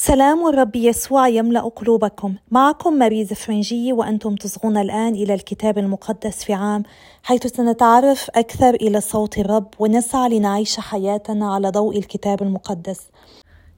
سلام 0.00 0.46
الرب 0.46 0.76
يسوع 0.76 1.28
يملأ 1.28 1.60
قلوبكم. 1.60 2.34
معكم 2.50 2.92
ماريز 2.92 3.32
فرنجي 3.32 3.92
وأنتم 3.92 4.34
تصغون 4.34 4.76
الآن 4.76 5.14
إلى 5.14 5.34
الكتاب 5.34 5.78
المقدس 5.78 6.44
في 6.44 6.52
عام 6.52 6.82
حيث 7.22 7.46
سنتعرف 7.46 8.30
أكثر 8.34 8.74
إلى 8.74 9.00
صوت 9.00 9.38
الرب 9.38 9.68
ونسعى 9.78 10.28
لنعيش 10.28 10.80
حياتنا 10.80 11.54
على 11.54 11.70
ضوء 11.70 11.98
الكتاب 11.98 12.42
المقدس. 12.42 13.00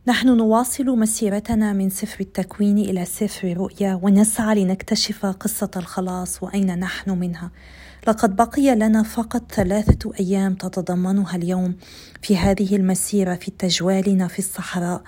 نحن 0.07 0.29
نواصل 0.37 0.85
مسيرتنا 0.85 1.73
من 1.73 1.91
سفر 1.91 2.21
التكوين 2.21 2.79
إلى 2.79 3.05
سفر 3.05 3.49
الرؤيا 3.49 4.01
ونسعى 4.03 4.65
لنكتشف 4.65 5.27
قصة 5.27 5.71
الخلاص 5.77 6.43
وأين 6.43 6.79
نحن 6.79 7.11
منها. 7.11 7.51
لقد 8.09 8.37
بقي 8.37 8.75
لنا 8.75 9.03
فقط 9.03 9.53
ثلاثة 9.53 10.13
أيام 10.21 10.55
تتضمنها 10.55 11.37
اليوم 11.37 11.75
في 12.23 12.37
هذه 12.37 12.77
المسيرة 12.77 13.35
في 13.35 13.51
تجوالنا 13.51 14.29
في 14.29 14.39
الصحراء. 14.39 15.03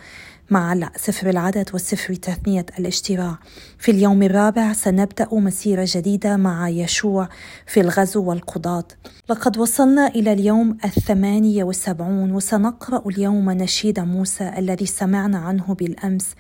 مع 0.52 0.90
سفر 0.96 1.30
العدد 1.30 1.70
وسفر 1.74 2.14
تثنية 2.14 2.66
الاشتراع 2.78 3.38
في 3.78 3.90
اليوم 3.90 4.22
الرابع 4.22 4.72
سنبدأ 4.72 5.28
مسيرة 5.32 5.88
جديدة 5.88 6.36
مع 6.36 6.68
يشوع 6.68 7.28
في 7.66 7.80
الغزو 7.80 8.24
والقضاة. 8.24 8.84
لقد 9.28 9.58
وصلنا 9.58 10.06
إلى 10.06 10.32
اليوم 10.32 10.78
الثمانية 10.84 11.64
والسبعون 11.64 12.32
وسنقرأ 12.32 13.08
اليوم 13.08 13.50
نشيد 13.50 14.00
موسى 14.00 14.52
الذي 14.58 14.86
سمعنا 14.86 15.38
عنه 15.38 15.74
بالأمس 15.74 16.34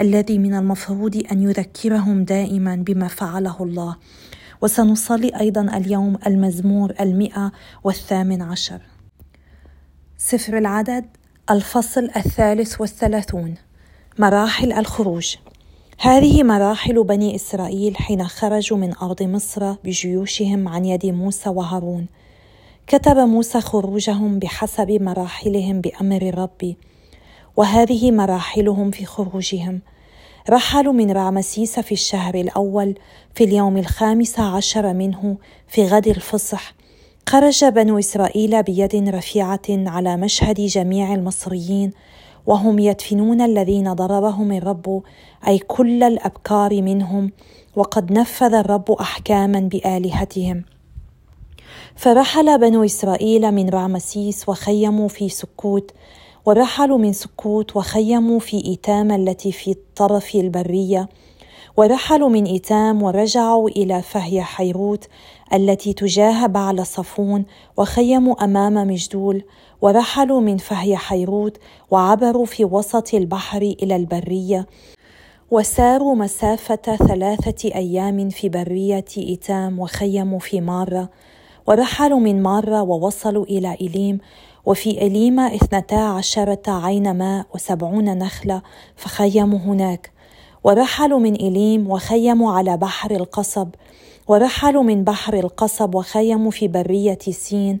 الذي 0.00 0.38
من 0.38 0.54
المفروض 0.54 1.22
أن 1.32 1.42
يذكرهم 1.42 2.24
دائما 2.24 2.76
بما 2.76 3.08
فعله 3.08 3.56
الله. 3.60 3.96
وسنصلي 4.60 5.40
أيضا 5.40 5.76
اليوم 5.76 6.18
المزمور 6.26 6.94
المئة 7.00 7.52
والثامن 7.84 8.42
عشر. 8.42 8.80
سفر 10.18 10.58
العدد 10.58 11.04
الفصل 11.50 12.10
الثالث 12.16 12.80
والثلاثون 12.80 13.54
مراحل 14.18 14.72
الخروج. 14.72 15.36
هذه 15.98 16.42
مراحل 16.42 17.04
بني 17.04 17.34
إسرائيل 17.34 17.96
حين 17.96 18.26
خرجوا 18.26 18.78
من 18.78 18.94
أرض 19.02 19.22
مصر 19.22 19.72
بجيوشهم 19.72 20.68
عن 20.68 20.84
يد 20.84 21.06
موسى 21.06 21.48
وهارون. 21.48 22.06
كتب 22.86 23.16
موسى 23.16 23.60
خروجهم 23.60 24.38
بحسب 24.38 24.90
مراحلهم 24.90 25.80
بأمر 25.80 26.22
الرب 26.22 26.74
وهذه 27.56 28.10
مراحلهم 28.10 28.90
في 28.90 29.04
خروجهم. 29.04 29.80
رحلوا 30.50 30.92
من 30.92 31.10
رامسيس 31.10 31.80
في 31.80 31.92
الشهر 31.92 32.34
الأول 32.34 32.94
في 33.34 33.44
اليوم 33.44 33.76
الخامس 33.76 34.40
عشر 34.40 34.92
منه 34.92 35.36
في 35.68 35.86
غد 35.86 36.08
الفصح 36.08 36.77
خرج 37.28 37.64
بنو 37.64 37.98
إسرائيل 37.98 38.62
بيد 38.62 38.94
رفيعة 39.08 39.60
على 39.68 40.16
مشهد 40.16 40.60
جميع 40.60 41.14
المصريين 41.14 41.92
وهم 42.46 42.78
يدفنون 42.78 43.40
الذين 43.40 43.92
ضربهم 43.92 44.52
الرب 44.52 45.02
أي 45.48 45.58
كل 45.58 46.02
الأبكار 46.02 46.82
منهم 46.82 47.32
وقد 47.76 48.12
نفذ 48.12 48.54
الرب 48.54 48.90
احكاما 48.90 49.60
بآلهتهم. 49.60 50.64
فرحل 51.96 52.58
بنو 52.58 52.84
إسرائيل 52.84 53.52
من 53.52 53.68
رامسيس 53.68 54.48
وخيموا 54.48 55.08
في 55.08 55.28
سكوت 55.28 55.90
ورحلوا 56.46 56.98
من 56.98 57.12
سكوت 57.12 57.76
وخيموا 57.76 58.38
في 58.38 58.64
إيتام 58.64 59.12
التي 59.12 59.52
في 59.52 59.76
طرف 59.96 60.34
البرية 60.34 61.08
ورحلوا 61.78 62.28
من 62.28 62.44
إيتام 62.44 63.02
ورجعوا 63.02 63.68
إلى 63.68 64.02
فهي 64.02 64.42
حيروت 64.42 65.08
التي 65.52 65.92
تجاه 65.92 66.46
بعل 66.46 66.86
صفون 66.86 67.44
وخيموا 67.76 68.44
أمام 68.44 68.74
مجدول 68.74 69.44
ورحلوا 69.80 70.40
من 70.40 70.56
فهي 70.56 70.96
حيروت 70.96 71.56
وعبروا 71.90 72.44
في 72.44 72.64
وسط 72.64 73.14
البحر 73.14 73.62
إلى 73.62 73.96
البرية 73.96 74.66
وساروا 75.50 76.14
مسافة 76.14 76.96
ثلاثة 76.96 77.74
أيام 77.74 78.28
في 78.28 78.48
برية 78.48 79.04
إيتام 79.18 79.78
وخيموا 79.78 80.38
في 80.38 80.60
مارة 80.60 81.08
ورحلوا 81.66 82.20
من 82.20 82.42
مارة 82.42 82.82
ووصلوا 82.82 83.44
إلى 83.44 83.74
إليم 83.74 84.18
وفي 84.66 84.90
إليم 84.90 85.40
اثنتا 85.40 85.94
عشرة 85.94 86.62
عين 86.68 87.18
ماء 87.18 87.46
وسبعون 87.54 88.18
نخلة 88.18 88.62
فخيموا 88.96 89.58
هناك. 89.58 90.17
ورحلوا 90.64 91.18
من 91.18 91.34
إليم 91.34 91.90
وخيموا 91.90 92.52
على 92.52 92.76
بحر 92.76 93.10
القصب 93.10 93.68
ورحلوا 94.28 94.82
من 94.82 95.04
بحر 95.04 95.34
القصب 95.34 95.94
وخيموا 95.94 96.50
في 96.50 96.68
برية 96.68 97.18
سين 97.30 97.80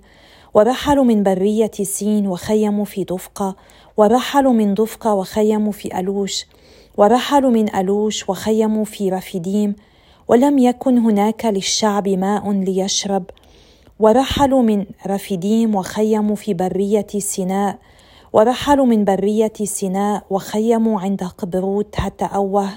ورحلوا 0.54 1.04
من 1.04 1.22
برية 1.22 1.70
سين 1.82 2.26
وخيموا 2.26 2.84
في 2.84 3.04
دفقة 3.04 3.56
ورحلوا 3.96 4.52
من 4.52 4.74
دفقة 4.74 5.14
وخيموا 5.14 5.72
في 5.72 5.98
ألوش 6.00 6.46
ورحلوا 6.96 7.50
من 7.50 7.74
ألوش 7.74 8.28
وخيموا 8.28 8.84
في 8.84 9.10
رفيديم 9.10 9.76
ولم 10.28 10.58
يكن 10.58 10.98
هناك 10.98 11.44
للشعب 11.44 12.08
ماء 12.08 12.50
ليشرب 12.52 13.24
ورحلوا 14.00 14.62
من 14.62 14.86
رفيديم 15.06 15.74
وخيموا 15.74 16.36
في 16.36 16.54
برية 16.54 17.06
سيناء 17.18 17.78
ورحلوا 18.32 18.86
من 18.86 19.04
برية 19.04 19.52
سيناء 19.64 20.24
وخيموا 20.30 21.00
عند 21.00 21.22
قبروت 21.22 21.94
هتأوه 21.98 22.68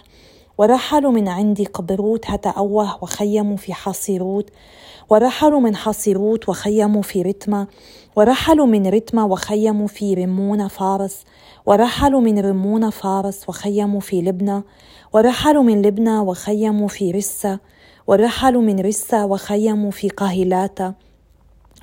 ورحلوا 0.57 1.11
من 1.11 1.27
عند 1.27 1.61
قبروت 1.73 2.25
هتأوه 2.25 3.03
وخيموا 3.03 3.57
في 3.57 3.73
حصيروت 3.73 4.49
ورحلوا 5.09 5.59
من 5.59 5.75
حصيروت 5.75 6.49
وخيموا 6.49 7.01
في 7.01 7.21
رتمة. 7.21 7.67
ورحلوا 8.15 8.65
من 8.65 8.87
رتمة 8.87 9.25
وخيموا 9.25 9.87
في 9.87 10.13
رمون 10.13 10.67
فارس. 10.67 11.23
ورحلوا 11.65 12.21
من 12.21 12.39
رمون 12.39 12.89
فارس 12.89 13.49
وخيموا 13.49 13.99
في 13.99 14.21
لبنى 14.21 14.63
ورحلوا 15.13 15.63
من 15.63 15.81
لبنى 15.81 16.19
وخيموا 16.19 16.87
في 16.87 17.11
رسة. 17.11 17.59
ورحلوا 18.07 18.61
من 18.61 18.79
رسة 18.79 19.25
وخيموا 19.25 19.91
في 19.91 20.09
قاهلاتا 20.09 20.93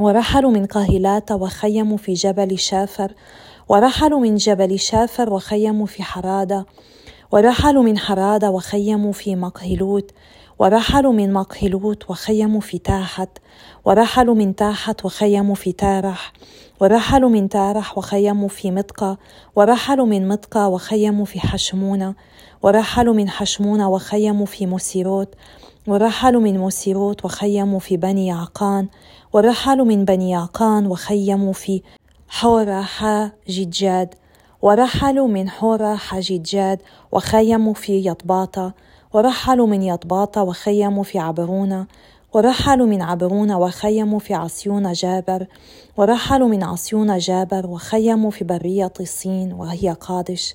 ورحلوا 0.00 0.50
من 0.50 0.66
قاهلاتا 0.66 1.34
وخيموا 1.34 1.96
في 1.96 2.12
جبل 2.12 2.58
شافر. 2.58 3.12
ورحلوا 3.68 4.20
من 4.20 4.36
جبل 4.36 4.78
شافر 4.78 5.32
وخيموا 5.32 5.86
في 5.86 6.02
حرادة 6.02 6.66
ورحلوا 7.32 7.82
من 7.82 7.98
حرادة 7.98 8.50
وخيموا 8.50 9.12
في 9.12 9.36
مقهلوت 9.36 10.10
ورحلوا 10.58 11.12
من 11.12 11.32
مقهلوت 11.32 12.10
وخيموا 12.10 12.60
في 12.60 12.78
تاحت 12.78 13.28
ورحلوا 13.84 14.34
من 14.34 14.54
تاحت 14.56 15.04
وخيموا 15.04 15.54
في 15.54 15.72
تارح 15.72 16.32
ورحلوا 16.80 17.30
من 17.30 17.48
تارح 17.48 17.98
وخيموا 17.98 18.48
في 18.48 18.70
مطقة 18.70 19.18
ورحلوا 19.56 20.06
من 20.06 20.28
مطقة 20.28 20.68
وخيموا 20.68 21.24
في 21.24 21.40
حشمونة 21.40 22.14
ورحلوا 22.62 23.14
من 23.14 23.28
حشمونة 23.28 23.88
وخيموا 23.88 24.46
في 24.46 24.66
مسيروت 24.66 25.34
ورحلوا 25.86 26.40
من 26.40 26.58
مسيروت 26.58 27.24
وخيموا 27.24 27.78
في 27.78 27.96
بني 27.96 28.26
يعقان 28.26 28.88
ورحلوا 29.32 29.86
من 29.86 30.04
بني 30.04 30.30
يعقان 30.30 30.86
وخيموا 30.86 31.52
في 31.52 31.82
حورة 32.28 33.32
جدجاد 33.48 34.14
ورحلوا 34.62 35.28
من 35.28 35.48
حورة 35.48 35.98
جدجاد 36.14 36.78
وخيموا 37.12 37.74
في 37.74 38.08
يطباطة 38.08 38.72
ورحلوا 39.12 39.66
من 39.66 39.82
يطباطة 39.82 40.42
وخيموا 40.42 41.02
في 41.02 41.18
عبرونة 41.18 41.86
ورحلوا 42.32 42.86
من 42.86 43.02
عبرونة 43.02 43.58
وخيموا 43.58 44.18
في 44.18 44.34
عصيون 44.34 44.92
جابر 44.92 45.46
ورحلوا 45.96 46.48
من 46.48 46.62
عصيون 46.62 47.18
جابر 47.18 47.66
وخيموا 47.66 48.30
في 48.30 48.44
برية 48.44 48.92
الصين 49.00 49.52
وهي 49.52 49.96
قادش 50.00 50.54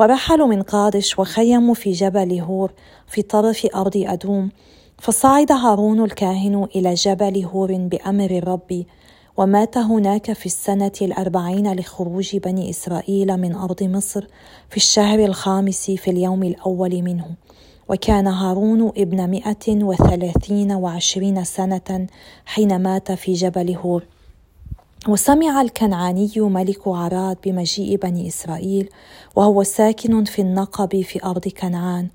ورحلوا 0.00 0.46
من 0.46 0.62
قادش 0.62 1.18
وخيموا 1.18 1.74
في 1.74 1.92
جبل 1.92 2.40
هور 2.40 2.72
في 3.06 3.22
طرف 3.22 3.66
أرض 3.74 3.96
أدوم 3.96 4.50
فصعد 4.98 5.52
هارون 5.52 6.04
الكاهن 6.04 6.68
إلى 6.76 6.94
جبل 6.94 7.44
هور 7.44 7.72
بأمر 7.72 8.30
الرب 8.30 8.84
ومات 9.38 9.78
هناك 9.78 10.32
في 10.32 10.46
السنة 10.46 10.92
الأربعين 11.02 11.72
لخروج 11.72 12.36
بني 12.36 12.70
إسرائيل 12.70 13.36
من 13.36 13.54
أرض 13.54 13.82
مصر 13.82 14.26
في 14.70 14.76
الشهر 14.76 15.24
الخامس 15.24 15.90
في 15.90 16.10
اليوم 16.10 16.42
الأول 16.42 17.02
منه. 17.02 17.26
وكان 17.88 18.26
هارون 18.26 18.92
ابن 18.96 19.30
مئة 19.30 19.84
وثلاثين 19.84 20.72
وعشرين 20.72 21.44
سنة 21.44 22.06
حين 22.46 22.82
مات 22.82 23.12
في 23.12 23.32
جبل 23.32 23.74
هور 23.76 24.04
وسمع 25.08 25.60
الكنعاني 25.60 26.30
ملك 26.36 26.88
عراد 26.88 27.36
بمجيء 27.44 27.96
بني 27.96 28.28
إسرائيل 28.28 28.88
وهو 29.36 29.62
ساكن 29.62 30.24
في 30.24 30.42
النقب 30.42 31.00
في 31.02 31.24
أرض 31.24 31.48
كنعان. 31.48 32.08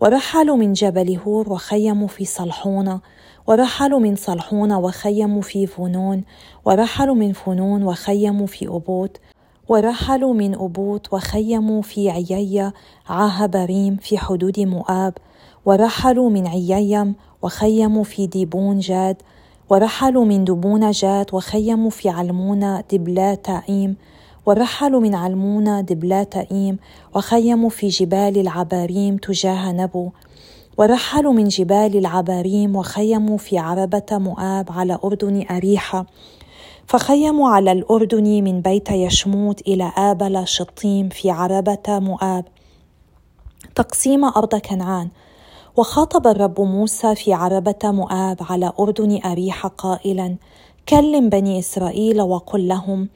ورحلوا 0.00 0.56
من 0.56 0.72
جبل 0.72 1.18
هور 1.26 1.52
وخيموا 1.52 2.08
في 2.08 2.24
صلحونة 2.24 3.00
ورحلوا 3.46 3.98
من 3.98 4.16
صلحون 4.16 4.72
وخيموا 4.72 5.42
في 5.42 5.66
فنون 5.66 6.24
ورحلوا 6.64 7.14
من 7.14 7.32
فنون 7.32 7.82
وخيموا 7.82 8.46
في 8.46 8.68
أبوت 8.68 9.16
ورحلوا 9.68 10.34
من 10.34 10.54
أبوت 10.54 11.12
وخيموا 11.12 11.82
في 11.82 12.10
عيي 12.10 12.72
عاهبريم 13.08 13.96
في 13.96 14.18
حدود 14.18 14.60
مؤاب 14.60 15.14
ورحلوا 15.66 16.30
من 16.30 16.46
عييم 16.46 17.14
وخيموا 17.42 18.04
في 18.04 18.26
ديبون 18.26 18.78
جاد 18.78 19.16
ورحلوا 19.70 20.24
من 20.24 20.44
ديبون 20.44 20.90
جاد 20.90 21.26
وخيموا 21.34 21.90
في 21.90 22.08
علمون 22.08 22.82
دبلا 22.90 23.34
تائيم 23.34 23.96
ورحلوا 24.46 25.00
من 25.00 25.14
علمون 25.14 25.80
دبلاتائيم 25.80 26.78
وخيموا 27.14 27.70
في 27.70 27.88
جبال 27.88 28.38
العباريم 28.38 29.16
تجاه 29.16 29.72
نبو 29.72 30.10
ورحلوا 30.78 31.32
من 31.32 31.48
جبال 31.48 31.96
العباريم 31.96 32.76
وخيموا 32.76 33.38
في 33.38 33.58
عربة 33.58 34.06
مؤاب 34.12 34.72
على 34.72 34.98
أردن 35.04 35.46
أريحا. 35.50 36.06
فخيموا 36.86 37.48
على 37.48 37.72
الأردن 37.72 38.44
من 38.44 38.60
بيت 38.60 38.90
يشموت 38.90 39.60
إلى 39.60 39.92
آبل 39.96 40.48
شطيم 40.48 41.08
في 41.08 41.30
عربة 41.30 41.88
مؤاب. 41.88 42.44
تقسيم 43.74 44.24
أرض 44.24 44.54
كنعان. 44.54 45.08
وخاطب 45.76 46.26
الرب 46.26 46.60
موسى 46.60 47.14
في 47.14 47.32
عربة 47.32 47.78
مؤاب 47.84 48.36
على 48.40 48.72
أردن 48.80 49.20
أريحة 49.24 49.68
قائلا 49.68 50.36
كلم 50.88 51.28
بني 51.28 51.58
إسرائيل 51.58 52.20
وقل 52.20 52.68
لهم 52.68 53.08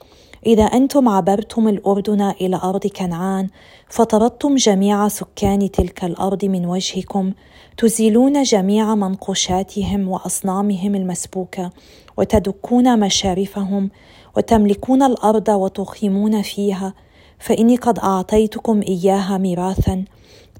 إذا 0.46 0.62
أنتم 0.64 1.08
عبرتم 1.08 1.68
الأردن 1.68 2.20
إلى 2.20 2.60
أرض 2.64 2.86
كنعان 2.86 3.48
فطردتم 3.88 4.54
جميع 4.54 5.08
سكان 5.08 5.70
تلك 5.70 6.04
الأرض 6.04 6.44
من 6.44 6.66
وجهكم 6.66 7.32
تزيلون 7.76 8.42
جميع 8.42 8.94
منقوشاتهم 8.94 10.08
وأصنامهم 10.08 10.94
المسبوكة 10.94 11.70
وتدكون 12.16 13.00
مشارفهم 13.00 13.90
وتملكون 14.36 15.02
الأرض 15.02 15.48
وتقيمون 15.48 16.42
فيها 16.42 16.94
فإني 17.38 17.76
قد 17.76 17.98
أعطيتكم 17.98 18.80
إياها 18.88 19.38
ميراثا. 19.38 20.04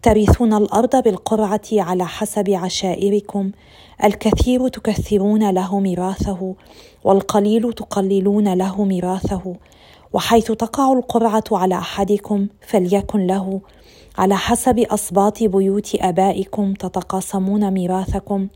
ترثون 0.02 0.55
الأرض 0.55 1.02
بالقرعة 1.02 1.61
على 1.73 2.06
حسب 2.06 2.50
عشائركم. 2.50 3.50
الكثير 4.05 4.69
تكثرون 4.69 5.50
له 5.50 5.81
ميراثه 5.81 6.55
والقليل 7.05 7.73
تقللون 7.73 8.55
له 8.55 8.85
ميراثه. 8.85 9.56
وحيث 10.12 10.52
تقع 10.52 10.93
القرعة 10.93 11.44
على 11.52 11.75
أحدكم 11.75 12.47
فليكن 12.67 13.26
له. 13.26 13.61
على 14.19 14.37
حسب 14.37 14.79
أسباط 14.79 15.43
بيوت 15.43 15.94
آبائكم 15.94 16.75
تتقاسمون 16.75 17.70
ميراثكم. 17.70 18.49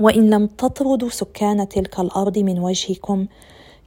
وإن 0.00 0.30
لم 0.30 0.46
تطردوا 0.46 1.08
سكان 1.08 1.68
تلك 1.68 2.00
الأرض 2.00 2.38
من 2.38 2.58
وجهكم 2.58 3.26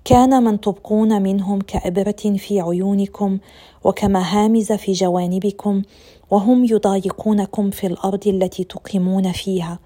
كان 0.05 0.43
من 0.43 0.61
تبقون 0.61 1.21
منهم 1.21 1.61
كإبرة 1.61 2.37
في 2.37 2.61
عيونكم 2.61 3.37
وكمهامز 3.83 4.71
في 4.71 4.91
جوانبكم 4.91 5.81
وهم 6.31 6.65
يضايقونكم 6.65 7.69
في 7.69 7.87
الأرض 7.87 8.27
التي 8.27 8.63
تقيمون 8.63 9.31
فيها 9.31 9.79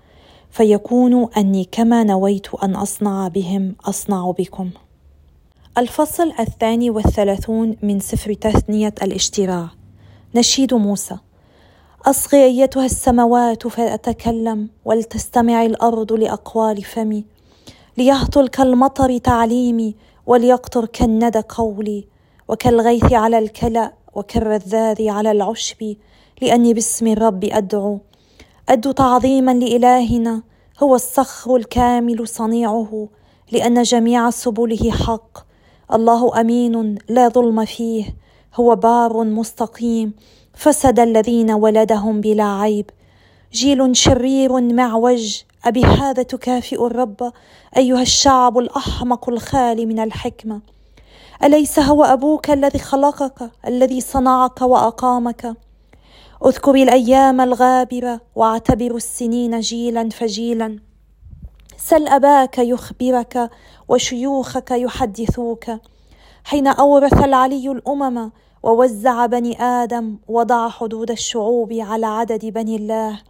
فيكون 0.52 1.34
أني 1.38 1.68
كما 1.72 2.04
نويت 2.04 2.56
أن 2.56 2.76
أصنع 2.76 3.28
بهم 3.28 3.76
أصنع 3.86 4.32
بكم. 4.32 4.70
الفصل 5.78 6.34
الثاني 6.40 6.90
والثلاثون 6.90 7.78
من 7.82 8.00
سفر 8.00 8.34
تثنية 8.34 8.94
الاشتراع 9.04 9.70
نشيد 10.36 10.74
موسى. 10.74 11.18
أصغي 12.06 12.44
أيتها 12.44 12.86
السماوات 12.86 13.68
فأتكلم 13.68 14.70
ولتستمع 14.86 15.66
الأرض 15.66 16.14
لأقوال 16.14 16.84
فمي 16.84 17.26
ليهطل 17.98 18.48
كالمطر 18.48 19.18
تعليمي 19.18 19.96
وليقطر 20.26 20.86
كالندى 20.86 21.42
قولي 21.50 22.08
وكالغيث 22.48 23.14
على 23.14 23.40
الكلا 23.40 23.94
وكالرذاذ 24.14 25.10
على 25.10 25.32
العشب 25.32 25.96
لأني 26.44 26.74
باسم 26.74 27.08
الرب 27.08 27.44
أدعو. 27.44 28.00
أدعو 28.70 28.92
تعظيما 28.92 29.54
لإلهنا. 29.54 30.44
هو 30.84 30.96
الصخر 30.96 31.56
الكامل 31.56 32.28
صنيعه 32.28 33.08
لأن 33.52 33.84
جميع 33.84 34.30
سبله 34.30 34.92
حق. 34.92 35.38
الله 35.94 36.42
أمين 36.42 36.98
لا 37.10 37.28
ظلم 37.30 37.66
فيه. 37.66 38.16
هو 38.56 38.76
بار 38.76 39.24
مستقيم. 39.24 40.14
فسد 40.54 41.00
الذين 41.00 41.52
ولدهم 41.52 42.22
بلا 42.22 42.44
عيب. 42.44 42.90
جيل 43.54 43.96
شرير 43.96 44.62
معوج 44.62 45.42
أبهذا 45.66 46.24
تكافئ 46.24 46.86
الرب 46.86 47.32
أيها 47.78 48.02
الشعب 48.02 48.58
الأحمق 48.58 49.30
الخالي 49.30 49.86
من 49.86 50.00
الحكمة. 50.00 50.62
أليس 51.44 51.80
هو 51.80 52.04
أبوك 52.04 52.50
الذي 52.50 52.80
خلقك 52.80 53.52
الذي 53.68 54.02
صنعك 54.02 54.62
وأقامك؟ 54.62 55.56
اذكر 56.46 56.76
الأيام 56.76 57.42
الغابرة 57.42 58.22
واعتبر 58.36 58.96
السنين 58.96 59.60
جيلا 59.60 60.10
فجيلا. 60.10 60.80
سل 61.78 62.08
أباك 62.08 62.58
يخبرك 62.58 63.50
وشيوخك 63.88 64.72
يحدثوك. 64.72 65.66
حين 66.44 66.68
أورث 66.68 67.24
العلي 67.24 67.72
الأمم 67.72 68.32
ووزع 68.64 69.26
بني 69.26 69.62
آدم 69.62 70.18
وضع 70.28 70.70
حدود 70.70 71.12
الشعوب 71.12 71.74
على 71.74 72.06
عدد 72.06 72.46
بني 72.46 72.76
الله. 72.76 73.22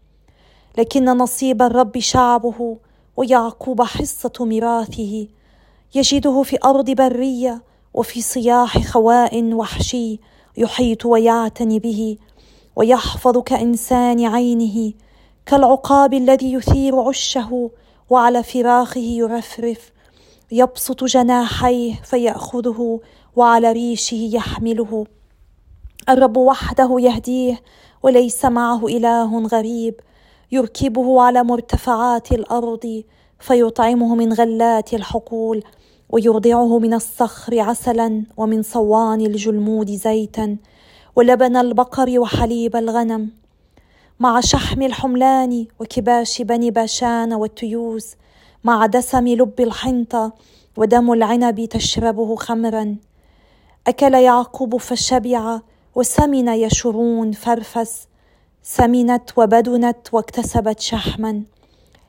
لكن 0.77 1.05
نصيب 1.05 1.61
الرب 1.61 1.99
شعبه 1.99 2.77
ويعقوب 3.17 3.81
حصة 3.81 4.33
ميراثه. 4.39 5.27
يجده 5.95 6.41
في 6.43 6.57
أرض 6.65 6.89
برية 6.89 7.63
وفي 7.93 8.21
صياح 8.21 8.77
خواء 8.77 9.53
وحشي 9.53 10.19
يحيط 10.57 11.05
ويعتني 11.05 11.79
به. 11.79 12.17
ويحفظ 12.75 13.37
كانسان 13.37 14.25
عينه 14.25 14.93
كالعقاب 15.45 16.13
الذي 16.13 16.53
يثير 16.53 16.99
عشه 16.99 17.69
وعلى 18.09 18.43
فراخه 18.43 18.99
يرفرف 18.99 19.91
يبسط 20.51 21.03
جناحيه 21.03 21.93
فيأخذه 22.03 22.99
وعلى 23.35 23.71
ريشه 23.71 24.15
يحمله. 24.15 25.05
الرب 26.09 26.37
وحده 26.37 26.95
يهديه 26.99 27.61
وليس 28.03 28.45
معه 28.45 28.87
إله 28.87 29.47
غريب 29.47 29.95
يركبه 30.51 31.21
على 31.21 31.43
مرتفعات 31.43 32.31
الأرض 32.31 33.03
فيطعمه 33.39 34.15
من 34.15 34.33
غلات 34.33 34.93
الحقول 34.93 35.63
ويرضعه 36.09 36.79
من 36.79 36.93
الصخر 36.93 37.59
عسلا 37.59 38.23
ومن 38.37 38.63
صوان 38.63 39.21
الجلمود 39.21 39.91
زيتا. 39.91 40.57
ولبن 41.15 41.55
البقر 41.55 42.19
وحليب 42.19 42.75
الغنم 42.75 43.29
مع 44.19 44.39
شحم 44.39 44.81
الحملان 44.81 45.67
وكباش 45.79 46.41
بني 46.41 46.71
باشان 46.71 47.33
والتيوس 47.33 48.15
مع 48.63 48.85
دسم 48.85 49.27
لب 49.27 49.61
الحنطة 49.61 50.33
ودم 50.77 51.13
العنب 51.13 51.65
تشربه 51.65 52.35
خمرا. 52.35 52.95
أكل 53.87 54.13
يعقوب 54.13 54.77
فشبع 54.77 55.59
وسمن 55.95 56.47
يشرون 56.47 57.31
فرفس 57.31 58.07
سمنت 58.63 59.37
وبدنت 59.37 60.13
واكتسبت 60.13 60.79
شحما. 60.79 61.43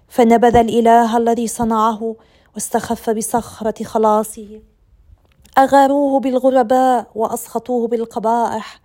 فنبذ 0.08 0.56
الإله 0.56 1.16
الذي 1.16 1.46
صنعه 1.46 2.16
واستخف 2.54 3.10
بصخرة 3.10 3.84
خلاصه. 3.84 4.60
أغاروه 5.58 6.20
بالغرباء 6.20 7.06
وأسخطوه 7.14 7.88
بالقبائح 7.88 8.83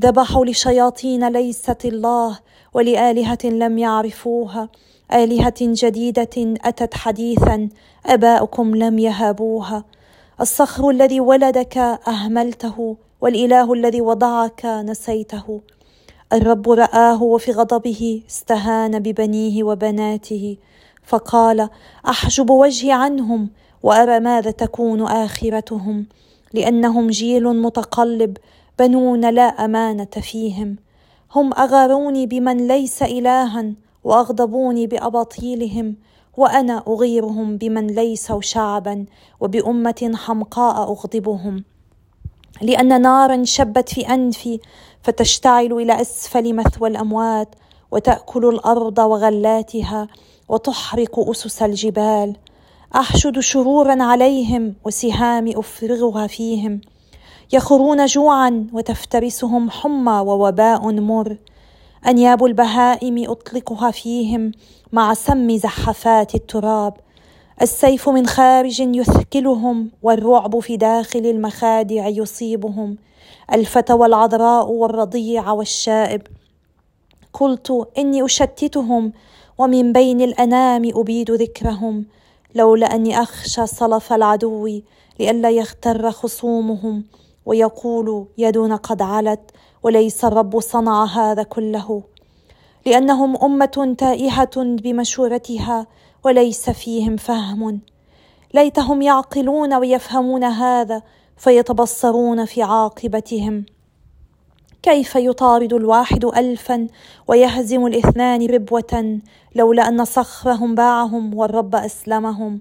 ذبحوا 0.00 0.44
لشياطين 0.44 1.28
ليست 1.28 1.84
الله 1.84 2.38
ولآلهة 2.74 3.38
لم 3.44 3.78
يعرفوها. 3.78 4.68
آلهة 5.12 5.54
جديدة 5.60 6.54
أتت 6.64 6.94
حديثا 6.94 7.68
أباؤكم 8.06 8.74
لم 8.74 8.98
يهابوها. 8.98 9.84
الصخر 10.40 10.90
الذي 10.90 11.20
ولدك 11.20 11.78
أهملته 12.08 12.96
والإله 13.20 13.72
الذي 13.72 14.00
وضعك 14.00 14.66
نسيته. 14.66 15.60
الرب 16.32 16.70
رآه 16.70 17.22
وفي 17.22 17.52
غضبه 17.52 18.22
استهان 18.30 18.98
ببنيه 18.98 19.64
وبناته 19.64 20.56
فقال 21.02 21.68
أحجب 22.08 22.50
وجهي 22.50 22.92
عنهم 22.92 23.50
وأرى 23.82 24.20
ماذا 24.20 24.50
تكون 24.50 25.02
آخرتهم 25.02 26.06
لأنهم 26.54 27.10
جيل 27.10 27.44
متقلب 27.62 28.36
بنون 28.78 29.30
لا 29.34 29.42
أمانة 29.42 30.04
فيهم. 30.04 30.76
هم 31.34 31.52
أغاروني 31.52 32.26
بمن 32.26 32.68
ليس 32.68 33.02
الها 33.02 33.72
وأغضبوني 34.04 34.86
بأباطيلهم 34.86 35.96
وأنا 36.36 36.82
أغيرهم 36.88 37.56
بمن 37.56 37.86
ليسوا 37.86 38.40
شعبا 38.40 39.04
وبأمة 39.40 40.12
حمقاء 40.14 40.82
أغضبهم. 40.82 41.64
لأن 42.62 43.02
نارا 43.02 43.44
شبت 43.44 43.88
في 43.88 44.00
أنفي 44.00 44.60
فتشتعل 45.02 45.72
إلى 45.72 46.00
أسفل 46.00 46.54
مثوى 46.54 46.88
الأموات 46.88 47.54
وتأكل 47.90 48.48
الأرض 48.48 48.98
وغلاتها 48.98 50.08
وتحرق 50.48 51.30
أسس 51.30 51.62
الجبال. 51.62 52.36
أحشد 52.94 53.38
شرورا 53.38 54.02
عليهم 54.02 54.74
وسهام 54.84 55.48
أفرغها 55.48 56.26
فيهم. 56.26 56.80
يخرون 57.54 58.06
جوعا 58.06 58.66
وتفترسهم 58.72 59.70
حمى 59.70 60.12
ووباء 60.12 60.92
مر. 60.92 61.36
أنياب 62.06 62.44
البهائم 62.44 63.30
أطلقها 63.30 63.90
فيهم 63.90 64.52
مع 64.92 65.14
سم 65.14 65.56
زحفات 65.56 66.34
التراب. 66.34 66.94
السيف 67.62 68.08
من 68.08 68.26
خارج 68.26 68.80
يثكلهم 68.80 69.90
والرعب 70.02 70.58
في 70.58 70.76
داخل 70.76 71.26
المخادع 71.26 72.08
يصيبهم. 72.08 72.96
الفتى 73.52 73.92
والعذراء 73.92 74.68
والرضيع 74.68 75.50
والشائب. 75.50 76.22
قلت 77.32 77.88
إني 77.98 78.24
أشتتهم 78.24 79.12
ومن 79.58 79.92
بين 79.92 80.20
الأنام 80.20 80.90
أبيد 80.94 81.30
ذكرهم. 81.30 82.04
لولا 82.54 82.94
أني 82.94 83.22
أخشى 83.22 83.66
صلف 83.66 84.12
العدو 84.12 84.80
لئلا 85.20 85.50
يغتر 85.50 86.10
خصومهم. 86.10 87.04
ويقول 87.46 88.26
يدنا 88.38 88.76
قد 88.76 89.02
علت 89.02 89.50
وليس 89.82 90.24
الرب 90.24 90.60
صنع 90.60 91.04
هذا 91.04 91.42
كله 91.42 92.02
لأنهم 92.86 93.36
أمة 93.44 93.94
تائهة 93.98 94.50
بمشورتها 94.56 95.86
وليس 96.24 96.70
فيهم 96.70 97.16
فهم. 97.16 97.80
ليتهم 98.54 99.02
يعقلون 99.02 99.74
ويفهمون 99.74 100.44
هذا 100.44 101.02
فيتبصرون 101.36 102.44
في 102.44 102.62
عاقبتهم. 102.62 103.64
كيف 104.82 105.16
يطارد 105.16 105.72
الواحد 105.72 106.24
الفا 106.24 106.86
ويهزم 107.28 107.86
الاثنان 107.86 108.46
ربوة 108.46 109.20
لولا 109.54 109.88
أن 109.88 110.04
صخرهم 110.04 110.74
باعهم 110.74 111.34
والرب 111.34 111.74
أسلمهم؟ 111.74 112.60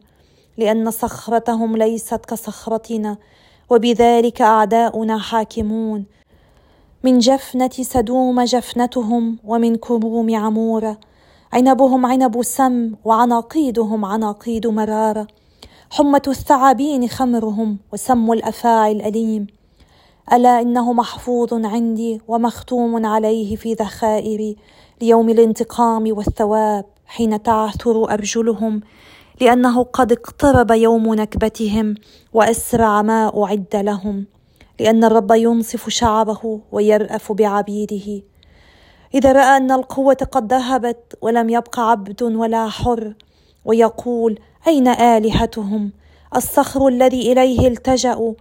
لأن 0.58 0.92
صخرتهم 0.92 1.78
ليست 1.78 2.26
كصخرتنا 2.26 3.18
وبذلك 3.72 4.42
أعداؤنا 4.42 5.18
حاكمون. 5.18 6.06
من 7.04 7.20
جفنة 7.20 7.70
سدوم 7.70 8.44
جفنتهم 8.44 9.38
ومن 9.44 9.76
كروم 9.76 10.36
عمورة. 10.36 10.98
عنبهم 11.54 12.06
عنب 12.06 12.42
سم 12.44 12.92
وعناقيدهم 13.06 14.06
عناقيد 14.06 14.68
مرارة. 14.68 15.28
حمة 15.92 16.22
الثعابين 16.28 17.08
خمرهم 17.08 17.78
وسم 17.94 18.32
الأفاعي 18.32 18.92
الأليم. 18.92 19.48
ألا 20.34 20.62
إنه 20.62 20.94
محفوظ 20.94 21.54
عندي 21.54 22.22
ومختوم 22.28 23.06
عليه 23.06 23.56
في 23.56 23.74
ذخائري 23.74 24.56
ليوم 25.02 25.30
الانتقام 25.30 26.18
والثواب 26.18 26.86
حين 27.06 27.44
تعثر 27.44 28.14
أرجلهم 28.14 28.82
لأنه 29.42 29.84
قد 29.84 30.12
اقترب 30.12 30.72
يوم 30.72 31.14
نكبتهم 31.14 31.96
وأسرع 32.34 33.02
ما 33.02 33.44
أعد 33.44 33.76
لهم 33.76 34.26
لأن 34.80 35.04
الرب 35.04 35.32
ينصف 35.32 35.90
شعبه 35.90 36.62
ويرأف 36.72 37.32
بعبيده. 37.32 38.22
إذا 39.14 39.32
رأى 39.32 39.58
أن 39.58 39.72
القوة 39.72 40.18
قد 40.32 40.54
ذهبت 40.54 41.18
ولم 41.22 41.50
يبق 41.50 41.80
عبد 41.80 42.24
ولا 42.24 42.70
حر 42.70 43.14
ويقول 43.66 44.40
أين 44.68 44.88
آلهتهم؟ 44.88 45.92
الصخر 46.36 46.88
الذي 46.88 47.32
إليه 47.32 47.68
التجاوا 47.68 48.34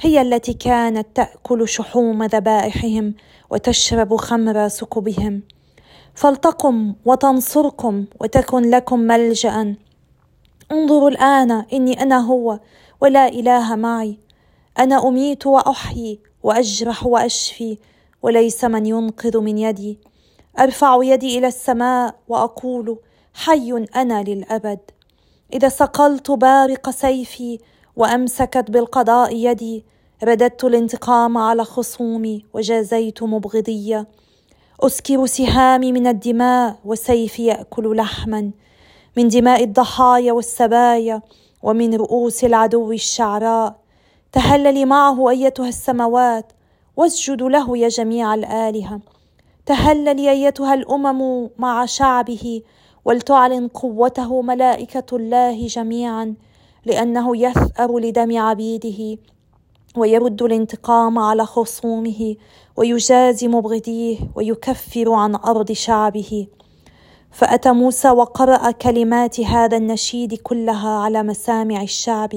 هي 0.00 0.20
التي 0.20 0.52
كانت 0.52 1.06
تأكل 1.14 1.68
شحوم 1.68 2.24
ذبائحهم 2.24 3.14
وتشرب 3.50 4.16
خمر 4.16 4.68
سكبهم. 4.68 5.42
فلتقم 6.14 6.94
وتنصركم 7.04 8.04
وتكن 8.20 8.70
لكم 8.70 8.98
ملجأ. 8.98 9.76
انظروا 10.72 11.08
الآن 11.08 11.50
إني 11.50 12.02
أنا 12.02 12.18
هو 12.18 12.60
ولا 13.00 13.28
إله 13.28 13.76
معي. 13.76 14.18
أنا 14.78 15.08
أميت 15.08 15.46
وأحيي 15.46 16.20
وأجرح 16.42 17.06
وأشفي 17.06 17.78
وليس 18.22 18.64
من 18.64 18.86
ينقذ 18.86 19.38
من 19.38 19.58
يدي. 19.58 19.98
أرفع 20.58 20.98
يدي 21.02 21.38
إلى 21.38 21.46
السماء 21.46 22.14
وأقول 22.28 22.98
حي 23.34 23.86
أنا 23.96 24.22
للأبد. 24.22 24.78
إذا 25.52 25.68
صقلت 25.68 26.30
بارق 26.30 26.90
سيفي 26.90 27.58
وأمسكت 27.96 28.70
بالقضاء 28.70 29.36
يدي 29.36 29.84
رددت 30.24 30.64
الانتقام 30.64 31.38
على 31.38 31.64
خصومي 31.64 32.44
وجازيت 32.54 33.22
مبغضية. 33.22 34.06
أسكر 34.80 35.26
سهامي 35.26 35.92
من 35.92 36.06
الدماء 36.06 36.78
وسيفي 36.84 37.46
يأكل 37.46 37.96
لحما. 37.96 38.50
من 39.16 39.28
دماء 39.28 39.64
الضحايا 39.64 40.32
والسبايا 40.32 41.22
ومن 41.62 41.94
رؤوس 41.94 42.44
العدو 42.44 42.92
الشعراء. 42.92 43.76
تهللي 44.32 44.84
معه 44.84 45.30
أيتها 45.30 45.68
السماوات 45.68 46.52
واسجدوا 46.96 47.50
له 47.50 47.78
يا 47.78 47.88
جميع 47.88 48.34
الآلهة. 48.34 49.00
تهللي 49.66 50.30
أيتها 50.30 50.74
الأمم 50.74 51.48
مع 51.58 51.86
شعبه 51.86 52.62
ولتعلن 53.04 53.68
قوته 53.68 54.42
ملائكة 54.42 55.16
الله 55.16 55.66
جميعا 55.66 56.34
لأنه 56.84 57.36
يثأر 57.36 57.98
لدم 57.98 58.38
عبيده 58.38 59.18
ويرد 59.96 60.42
الانتقام 60.42 61.18
على 61.18 61.46
خصومه 61.46 62.36
ويجازي 62.76 63.48
مبغضيه 63.48 64.18
ويكفر 64.34 65.12
عن 65.12 65.34
أرض 65.34 65.72
شعبه. 65.72 66.46
فأتى 67.32 67.72
موسى 67.72 68.10
وقرأ 68.10 68.70
كلمات 68.70 69.40
هذا 69.40 69.76
النشيد 69.76 70.34
كلها 70.34 70.90
على 70.90 71.22
مسامع 71.22 71.82
الشعب 71.82 72.30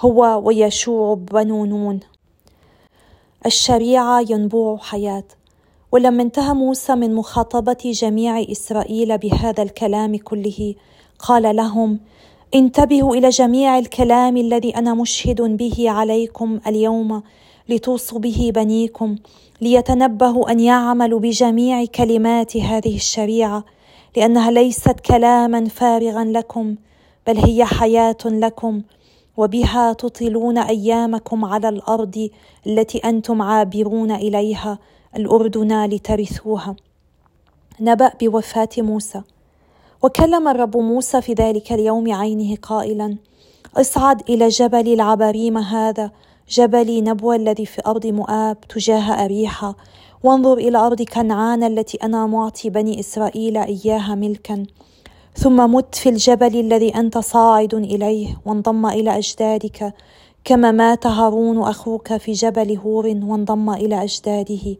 هو 0.00 0.42
ويشوع 0.44 1.14
بنو 1.14 1.64
نون. 1.64 2.00
الشريعة 3.46 4.20
ينبوع 4.30 4.76
حياة. 4.76 5.24
ولما 5.92 6.22
انتهى 6.22 6.54
موسى 6.54 6.94
من 6.94 7.14
مخاطبة 7.14 7.76
جميع 7.84 8.44
إسرائيل 8.52 9.18
بهذا 9.18 9.62
الكلام 9.62 10.16
كله 10.16 10.74
قال 11.18 11.56
لهم 11.56 12.00
انتبهوا 12.54 13.16
إلى 13.16 13.28
جميع 13.28 13.78
الكلام 13.78 14.36
الذي 14.36 14.76
أنا 14.76 14.94
مشهد 14.94 15.42
به 15.42 15.90
عليكم 15.90 16.60
اليوم 16.66 17.22
لتوصوا 17.68 18.18
به 18.18 18.52
بنيكم 18.54 19.16
ليتنبهوا 19.60 20.50
أن 20.50 20.60
يعملوا 20.60 21.20
بجميع 21.20 21.84
كلمات 21.84 22.56
هذه 22.56 22.96
الشريعة. 22.96 23.64
لأنها 24.16 24.50
ليست 24.50 25.00
كلاما 25.00 25.68
فارغا 25.68 26.24
لكم 26.24 26.76
بل 27.26 27.38
هي 27.38 27.64
حياة 27.64 28.16
لكم 28.24 28.82
وبها 29.36 29.92
تطيلون 29.92 30.58
أيامكم 30.58 31.44
على 31.44 31.68
الأرض 31.68 32.28
التي 32.66 32.98
أنتم 32.98 33.42
عابرون 33.42 34.10
إليها 34.10 34.78
الأردن 35.16 35.84
لترثوها. 35.84 36.76
نبأ 37.80 38.12
بوفاة 38.20 38.68
موسى. 38.78 39.22
وكلم 40.02 40.48
الرب 40.48 40.76
موسى 40.76 41.20
في 41.20 41.32
ذلك 41.32 41.72
اليوم 41.72 42.12
عينه 42.12 42.56
قائلا 42.56 43.16
اصعد 43.76 44.22
إلى 44.30 44.48
جبل 44.48 44.92
العبريم 44.92 45.58
هذا 45.58 46.10
جبل 46.48 47.04
نبوة 47.04 47.36
الذي 47.36 47.66
في 47.66 47.82
أرض 47.86 48.06
مؤاب 48.06 48.60
تجاه 48.60 49.24
أريحة 49.24 49.74
وانظر 50.24 50.58
إلى 50.58 50.78
أرض 50.78 51.02
كنعان 51.02 51.62
التي 51.62 51.98
أنا 52.02 52.26
معطي 52.26 52.70
بني 52.70 53.00
إسرائيل 53.00 53.56
إياها 53.56 54.14
ملكا. 54.14 54.66
ثم 55.34 55.74
مت 55.74 55.94
في 55.94 56.08
الجبل 56.08 56.60
الذي 56.60 56.94
أنت 56.96 57.18
صاعد 57.18 57.74
إليه 57.74 58.40
وانضم 58.46 58.86
إلى 58.86 59.18
أجدادك. 59.18 59.94
كما 60.44 60.70
مات 60.70 61.06
هارون 61.06 61.62
أخوك 61.62 62.16
في 62.16 62.32
جبل 62.32 62.76
هور 62.76 63.06
وانضم 63.06 63.70
إلى 63.70 64.02
أجداده. 64.02 64.76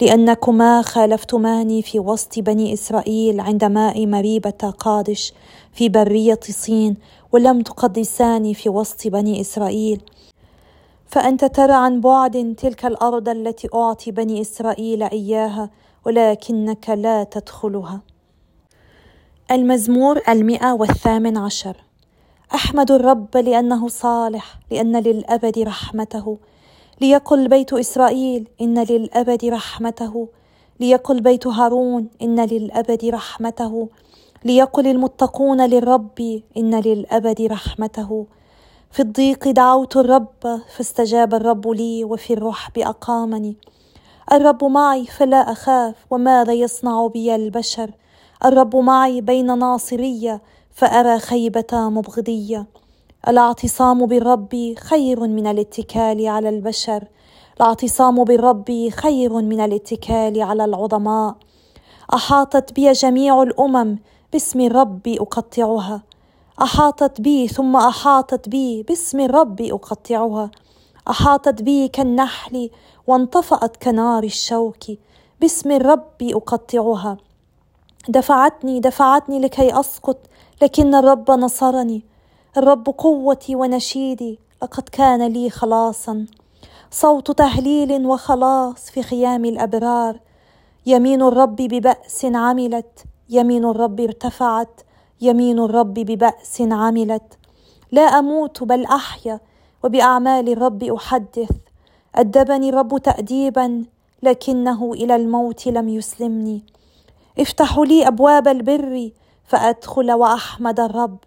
لأنكما 0.00 0.82
خالفتماني 0.82 1.82
في 1.82 1.98
وسط 1.98 2.38
بني 2.38 2.72
إسرائيل 2.72 3.40
عند 3.40 3.64
ماء 3.64 4.06
مريبة 4.06 4.74
قادش 4.78 5.32
في 5.72 5.88
برية 5.88 6.40
صين 6.50 6.96
ولم 7.32 7.60
تقدساني 7.60 8.54
في 8.54 8.68
وسط 8.68 9.06
بني 9.06 9.40
إسرائيل. 9.40 10.00
فأنت 11.10 11.44
ترى 11.44 11.72
عن 11.72 12.00
بعد 12.00 12.54
تلك 12.58 12.86
الأرض 12.86 13.28
التي 13.28 13.68
أعطي 13.74 14.10
بني 14.10 14.40
إسرائيل 14.40 15.02
إياها 15.02 15.70
ولكنك 16.06 16.90
لا 16.90 17.24
تدخلها. 17.24 18.00
المزمور 19.50 20.20
المئة 20.28 20.72
والثامن 20.72 21.36
عشر. 21.36 21.76
أحمد 22.54 22.90
الرب 22.90 23.36
لأنه 23.36 23.88
صالح 23.88 24.54
لأن 24.70 24.96
للأبد 24.96 25.58
رحمته. 25.58 26.38
ليقل 27.00 27.48
بيت 27.48 27.72
إسرائيل 27.72 28.48
إن 28.60 28.78
للأبد 28.78 29.44
رحمته. 29.44 30.28
ليقل 30.80 31.20
بيت 31.20 31.46
هارون 31.46 32.08
إن 32.22 32.40
للأبد 32.44 33.04
رحمته. 33.04 33.88
ليقل 34.44 34.86
المتقون 34.86 35.66
للرب 35.66 36.42
إن 36.56 36.80
للأبد 36.80 37.42
رحمته. 37.42 38.26
في 38.92 39.02
الضيق 39.02 39.48
دعوت 39.48 39.96
الرب 39.96 40.60
فاستجاب 40.76 41.34
الرب 41.34 41.68
لي 41.68 42.04
وفي 42.04 42.32
الرحب 42.32 42.78
اقامني 42.78 43.56
الرب 44.32 44.64
معي 44.64 45.06
فلا 45.06 45.36
أخاف 45.36 45.94
وماذا 46.10 46.52
يصنع 46.52 47.06
بي 47.06 47.34
البشر؟ 47.34 47.90
الرب 48.44 48.76
معي 48.76 49.20
بين 49.20 49.58
ناصرية 49.58 50.42
فأرى 50.70 51.18
خيبة 51.18 51.66
مبغضية. 51.72 52.66
الاعتصام 53.28 54.06
بالرب 54.06 54.74
خير 54.78 55.20
من 55.20 55.46
الاتكال 55.46 56.26
على 56.26 56.48
البشر. 56.48 57.04
الاعتصام 57.56 58.24
بالرب 58.24 58.88
خير 58.90 59.32
من 59.32 59.60
الاتكال 59.60 60.42
على 60.42 60.64
العظماء. 60.64 61.36
أحاطت 62.14 62.72
بي 62.72 62.92
جميع 62.92 63.42
الأمم 63.42 63.98
باسم 64.32 64.60
الرب 64.60 65.08
أقطعها. 65.08 66.02
أحاطت 66.62 67.20
بي 67.20 67.48
ثم 67.48 67.76
أحاطت 67.76 68.48
بي 68.48 68.82
باسم 68.82 69.20
الرب 69.20 69.72
أقطعها. 69.72 70.50
أحاطت 71.10 71.62
بي 71.62 71.88
كالنحل 71.88 72.70
وانطفأت 73.06 73.76
كنار 73.76 74.24
الشوك 74.24 74.84
باسم 75.40 75.72
الرب 75.72 76.34
أقطعها. 76.34 77.16
دفعتني 78.08 78.80
دفعتني 78.80 79.40
لكي 79.40 79.80
أسقط 79.80 80.16
لكن 80.62 80.94
الرب 80.94 81.30
نصرني. 81.30 82.04
الرب 82.56 82.86
قوتي 82.98 83.56
ونشيدي 83.56 84.38
لقد 84.62 84.88
كان 84.88 85.26
لي 85.26 85.50
خلاصا. 85.50 86.26
صوت 86.90 87.30
تهليل 87.30 88.06
وخلاص 88.06 88.90
في 88.90 89.02
خيام 89.02 89.44
الأبرار. 89.44 90.20
يمين 90.86 91.22
الرب 91.22 91.56
ببأس 91.56 92.24
عملت 92.24 93.04
يمين 93.28 93.64
الرب 93.64 94.00
ارتفعت. 94.00 94.80
يمين 95.20 95.58
الرب 95.58 95.94
ببأس 95.94 96.60
عملت. 96.60 97.38
لا 97.92 98.02
أموت 98.02 98.62
بل 98.62 98.84
أحيا 98.84 99.40
وبأعمال 99.84 100.48
الرب 100.48 100.82
أحدث. 100.82 101.50
أدبني 102.14 102.68
الرب 102.68 102.98
تأديبا 102.98 103.84
لكنه 104.22 104.92
إلى 104.92 105.16
الموت 105.16 105.66
لم 105.66 105.88
يسلمني. 105.88 106.62
افتحوا 107.38 107.84
لي 107.84 108.08
أبواب 108.08 108.48
البر 108.48 109.10
فأدخل 109.44 110.12
وأحمد 110.12 110.80
الرب. 110.80 111.18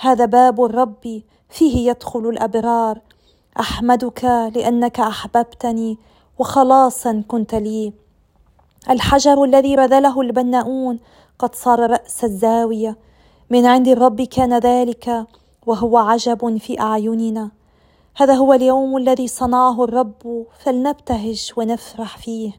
هذا 0.00 0.24
باب 0.24 0.64
الرب 0.64 1.22
فيه 1.48 1.90
يدخل 1.90 2.28
الأبرار. 2.28 3.00
أحمدك 3.60 4.24
لأنك 4.24 5.00
أحببتني 5.00 5.98
وخلاصا 6.38 7.22
كنت 7.28 7.54
لي. 7.54 7.92
الحجر 8.90 9.44
الذي 9.44 9.76
بذله 9.76 10.20
البناؤون 10.20 10.98
قد 11.38 11.54
صار 11.54 11.90
رأس 11.90 12.24
الزاوية. 12.24 12.96
من 13.50 13.66
عند 13.66 13.88
الرب 13.88 14.22
كان 14.22 14.58
ذلك 14.58 15.26
وهو 15.66 15.96
عجب 15.96 16.56
في 16.56 16.80
أعيننا. 16.80 17.50
هذا 18.16 18.34
هو 18.34 18.52
اليوم 18.52 18.96
الذي 18.96 19.28
صنعه 19.28 19.84
الرب 19.84 20.46
فلنبتهج 20.58 21.52
ونفرح 21.56 22.18
فيه. 22.18 22.52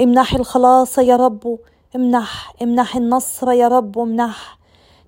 امنح 0.00 0.34
الخلاص 0.34 0.98
يا 0.98 1.16
رب 1.16 1.58
امنح 1.96 2.54
امنح 2.62 2.96
النصر 2.96 3.52
يا 3.52 3.68
رب 3.68 3.98
امنح. 3.98 4.58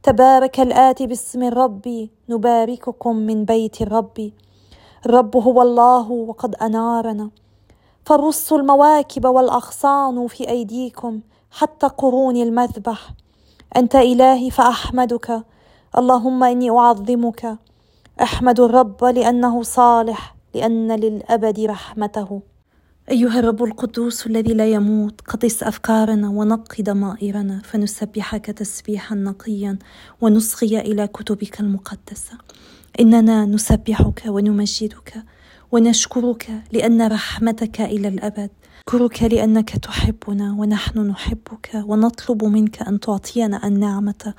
تبارك 0.02 0.61
الآتي 0.61 1.07
باسم 1.07 1.43
الرب 1.43 2.09
نبارككم 2.28 3.17
من 3.17 3.45
بيت 3.45 3.83
الرب. 3.83 4.33
الرب 5.07 5.37
هو 5.37 5.62
الله 5.62 6.11
وقد 6.11 6.55
أنارنا. 6.55 7.31
فرصوا 8.07 8.59
المواكب 8.59 9.26
والأغصان 9.26 10.26
في 10.26 10.49
أيديكم 10.49 11.21
حتى 11.50 11.87
قرون 11.87 12.37
المذبح. 12.37 13.11
أنت 13.76 13.94
إلهي 13.96 14.50
فأحمدك. 14.50 15.44
اللهم 15.98 16.44
إني 16.44 16.70
أعظمك. 16.70 17.58
أحمد 18.22 18.60
الرب 18.60 19.04
لأنه 19.04 19.62
صالح 19.62 20.37
لأن 20.54 20.92
للأبد 20.92 21.60
رحمته. 21.60 22.42
أيها 23.10 23.38
الرب 23.38 23.64
القدوس 23.64 24.26
الذي 24.26 24.54
لا 24.54 24.66
يموت 24.66 25.20
قدس 25.20 25.62
أفكارنا 25.62 26.28
ونقي 26.28 26.82
ضمائرنا 26.82 27.60
فنسبحك 27.64 28.46
تسبيحا 28.46 29.14
نقيا 29.14 29.78
ونصغي 30.20 30.80
إلى 30.80 31.06
كتبك 31.06 31.60
المقدسة 31.60 32.38
إننا 33.00 33.44
نسبحك 33.44 34.22
ونمجدك 34.26 35.14
ونشكرك 35.72 36.50
لأن 36.72 37.06
رحمتك 37.06 37.80
إلى 37.80 38.08
الأبد 38.08 38.50
نشكرك 38.88 39.23
لأنك 39.23 39.71
تحبنا 39.71 40.52
ونحن 40.59 40.99
نحبك 40.99 41.71
ونطلب 41.87 42.45
منك 42.45 42.83
أن 42.83 43.00
تعطينا 43.00 43.66
النعمة 43.66 44.35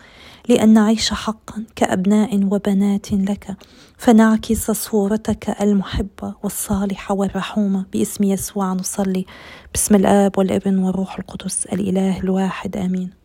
لأن 0.49 0.73
نعيش 0.73 1.13
حقا 1.13 1.63
كأبناء 1.75 2.45
وبنات 2.51 3.11
لك. 3.13 3.55
فنعكس 3.97 4.71
صورتك 4.71 5.61
المحبه 5.61 6.35
والصالحه 6.43 7.15
والرحومه 7.15 7.85
باسم 7.93 8.23
يسوع. 8.23 8.73
نصلي. 8.73 9.25
باسم 9.73 9.95
الآب 9.95 10.37
والابن 10.37 10.77
والروح 10.77 11.19
القدس 11.19 11.65
الإله 11.65 12.19
الواحد. 12.19 12.77
آمين. 12.77 13.18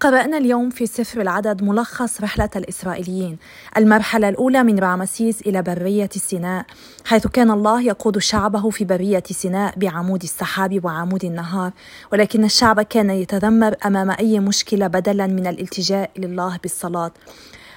قرأنا 0.00 0.38
اليوم 0.38 0.70
في 0.70 0.86
سفر 0.86 1.20
العدد 1.20 1.62
ملخص 1.62 2.20
رحلة 2.20 2.50
الإسرائيليين. 2.56 3.38
المرحلة 3.76 4.28
الأولى 4.28 4.62
من 4.62 4.78
رامسيس 4.78 5.40
إلى 5.40 5.62
برية 5.62 6.08
سيناء 6.12 6.66
حيث 7.04 7.26
كان 7.26 7.50
الله 7.50 7.82
يقود 7.82 8.18
شعبه 8.18 8.70
في 8.70 8.84
برية 8.84 9.22
سيناء 9.30 9.74
بعمود 9.76 10.22
السحاب 10.22 10.84
وعمود 10.84 11.24
النهار. 11.24 11.72
ولكن 12.12 12.44
الشعب 12.44 12.82
كان 12.82 13.10
يتذمر 13.10 13.74
أمام 13.86 14.10
أي 14.10 14.40
مشكلة 14.40 14.86
بدلا 14.86 15.26
من 15.26 15.46
الالتجاء 15.46 16.10
لله 16.18 16.58
بالصلاة. 16.62 17.10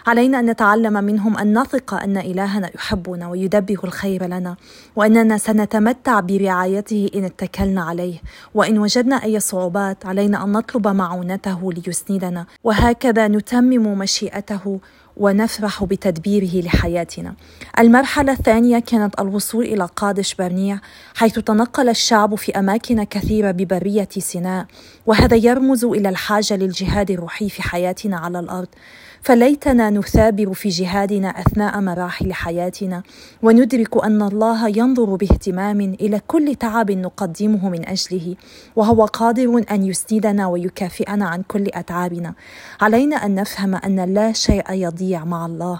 علينا 0.07 0.39
أن 0.39 0.45
نتعلم 0.45 0.93
منهم 0.93 1.37
أن 1.37 1.59
نثق 1.59 1.93
أن 1.93 2.17
إلهنا 2.17 2.69
يحبنا 2.75 3.29
ويدبر 3.29 3.79
الخير 3.83 4.25
لنا 4.25 4.55
وأننا 4.95 5.37
سنتمتع 5.37 6.19
برعايته 6.19 7.09
إن 7.15 7.23
اتكلنا 7.23 7.83
عليه 7.83 8.21
وإن 8.53 8.77
وجدنا 8.77 9.23
أي 9.23 9.39
صعوبات 9.39 10.05
علينا 10.05 10.43
أن 10.43 10.51
نطلب 10.51 10.87
معونته 10.87 11.73
ليسندنا 11.73 12.45
وهكذا 12.63 13.27
نتمم 13.27 13.97
مشيئته 13.97 14.79
ونفرح 15.17 15.83
بتدبيره 15.83 16.65
لحياتنا. 16.65 17.33
المرحلة 17.79 18.31
الثانية 18.31 18.79
كانت 18.79 19.19
الوصول 19.19 19.65
إلى 19.65 19.87
قادش 19.95 20.35
برنيع 20.35 20.79
حيث 21.15 21.39
تنقل 21.39 21.89
الشعب 21.89 22.35
في 22.35 22.59
أماكن 22.59 23.03
كثيرة 23.03 23.51
ببرية 23.51 24.09
سيناء 24.17 24.65
وهذا 25.05 25.35
يرمز 25.35 25.85
إلى 25.85 26.09
الحاجة 26.09 26.55
للجهاد 26.55 27.11
الروحي 27.11 27.49
في 27.49 27.61
حياتنا 27.61 28.17
على 28.17 28.39
الأرض. 28.39 28.67
فليتنا 29.23 29.89
نثابر 29.89 30.53
في 30.53 30.69
جهادنا 30.69 31.27
أثناء 31.27 31.81
مراحل 31.81 32.33
حياتنا 32.33 33.03
وندرك 33.41 34.03
أن 34.05 34.21
الله 34.21 34.67
ينظر 34.67 35.15
باهتمام 35.15 35.81
إلى 35.81 36.21
كل 36.27 36.55
تعب 36.55 36.91
نقدمه 36.91 37.69
من 37.69 37.87
أجله 37.87 38.35
وهو 38.75 39.05
قادر 39.05 39.63
أن 39.71 39.83
يسندنا 39.83 40.47
ويكافئنا 40.47 41.25
عن 41.25 41.43
كل 41.47 41.67
أتعابنا. 41.73 42.33
علينا 42.81 43.15
أن 43.15 43.35
نفهم 43.35 43.75
أن 43.75 44.13
لا 44.13 44.31
شيء 44.31 44.71
يضيع 44.71 45.25
مع 45.25 45.45
الله 45.45 45.79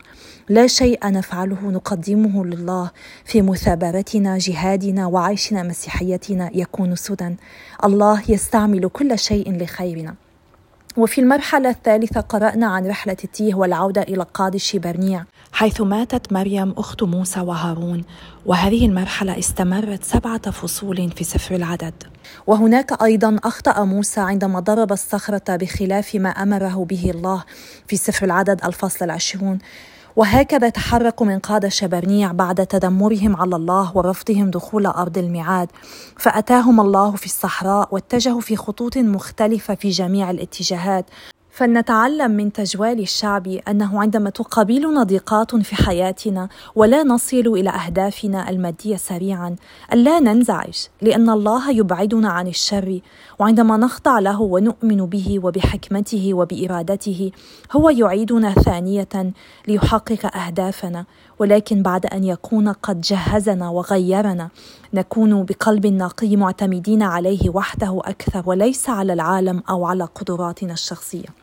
لا 0.49 0.67
شيء 0.67 1.12
نفعله 1.12 1.71
نقدمه 1.71 2.45
لله. 2.45 2.91
في 3.25 3.41
مثابرتنا 3.41 4.38
جهادنا 4.38 5.08
وعيشنا 5.08 5.63
مسيحيتنا 5.63 6.49
يكون 6.53 6.95
سدى. 6.95 7.36
الله 7.84 8.21
يستعمل 8.29 8.88
كل 8.88 9.19
شيء 9.19 9.63
لخيرنا. 9.63 10.22
وفي 10.97 11.21
المرحلة 11.21 11.69
الثالثة 11.69 12.21
قرأنا 12.21 12.67
عن 12.67 12.88
رحلة 12.88 13.17
التيه 13.23 13.56
والعودة 13.56 14.01
إلى 14.01 14.25
قادش 14.34 14.75
برنيع 14.75 15.25
حيث 15.53 15.82
ماتت 15.82 16.34
مريم 16.34 16.73
أخت 16.77 17.03
موسى 17.03 17.39
وهارون 17.39 18.03
وهذه 18.45 18.86
المرحلة 18.86 19.39
استمرت 19.39 20.03
سبعة 20.03 20.51
فصول 20.51 21.12
في 21.12 21.23
سفر 21.23 21.56
العدد. 21.56 21.93
وهناك 22.47 23.03
أيضا 23.03 23.38
أخطأ 23.43 23.84
موسى 23.84 24.19
عندما 24.19 24.60
ضرب 24.60 24.91
الصخرة 24.91 25.56
بخلاف 25.56 26.15
ما 26.15 26.29
أمره 26.29 26.86
به 26.89 27.12
الله 27.15 27.43
في 27.88 27.95
سفر 27.95 28.25
العدد 28.25 28.65
الفصل 28.65 29.06
العشرون. 29.06 29.60
وهكذا 30.15 30.69
تحركوا 30.69 31.26
من 31.28 31.39
قادة 31.39 31.69
شبرنيع 31.69 32.32
بعد 32.32 32.67
تذمرهم 32.67 33.36
على 33.36 33.56
الله 33.56 33.97
ورفضهم 33.97 34.52
دخول 34.52 34.86
أرض 34.86 35.17
الميعاد. 35.17 35.69
فأتاهم 36.17 36.82
الله 36.82 37.12
في 37.12 37.26
الصحراء 37.26 37.88
واتجهوا 37.91 38.41
في 38.41 38.56
خطوط 38.56 38.97
مختلفة 38.97 39.76
في 39.76 39.89
جميع 39.89 40.32
الاتجاهات. 40.32 41.06
فلنتعلم 41.52 42.32
من 42.32 42.54
تجوال 42.54 42.99
الشعب 42.99 43.47
أنه 43.47 44.02
عندما 44.02 44.30
تقابلنا 44.30 45.04
ضيقات 45.04 45.56
في 45.56 45.76
حياتنا 45.76 46.49
ولا 46.76 47.04
نصل 47.04 47.38
إلى 47.38 47.69
أهدافنا 47.69 48.49
المادية 48.49 48.95
سريعا 48.95 49.56
الا 49.93 50.19
ننزعج 50.19 50.78
لأن 51.02 51.30
الله 51.30 51.71
يبعدنا 51.71 52.30
عن 52.30 52.47
الشر. 52.47 52.99
وعندما 53.39 53.78
نخضع 53.78 54.19
له 54.19 54.41
ونؤمن 54.41 55.06
به 55.06 55.39
وبحكمته 55.43 56.34
وبإرادته 56.34 57.32
هو 57.72 57.89
يعيدنا 57.89 58.54
ثانية 58.54 59.34
ليحقق 59.67 60.38
أهدافنا 60.38 61.06
ولكن 61.39 61.82
بعد 61.84 62.06
أن 62.06 62.24
يكون 62.24 62.69
قد 62.69 63.02
جهزنا 63.02 63.69
وغيرنا 63.69 64.50
نكون 64.93 65.43
بقلب 65.43 65.88
نقي 65.88 66.36
معتمدين 66.36 67.04
عليه 67.04 67.50
وحده 67.50 68.02
أكثر 68.06 68.43
وليس 68.46 68.89
على 68.89 69.13
العالم 69.13 69.63
أو 69.69 69.86
على 69.86 70.04
قدراتنا 70.04 70.74
الشخصية. 70.74 71.42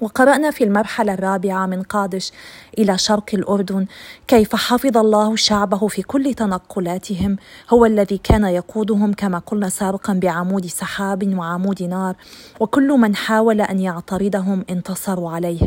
وقرأنا 0.00 0.50
في 0.50 0.64
المرحلة 0.64 1.14
الرابعة 1.14 1.66
من 1.66 1.82
قادش 1.82 2.32
إلى 2.78 2.98
شرق 2.98 3.34
الأردن 3.34 3.86
كيف 4.28 4.56
حفظ 4.56 4.96
الله 4.96 5.36
شعبه 5.36 5.88
في 5.88 6.02
كل 6.02 6.34
تنقلاتهم. 6.34 7.36
هو 7.70 7.86
الذي 7.86 8.18
كان 8.18 8.44
يقودهم 8.44 9.12
كما 9.12 9.38
قلنا 9.38 9.68
سابقا 9.68 10.12
بعمود 10.12 10.66
سحاب 10.66 11.38
وعمود 11.38 11.82
نار 11.82 12.16
وكل 12.60 12.88
من 12.88 13.16
حاول 13.16 13.60
أن 13.60 13.80
يعترضهم 13.80 14.64
انتصروا 14.70 15.30
عليه. 15.30 15.60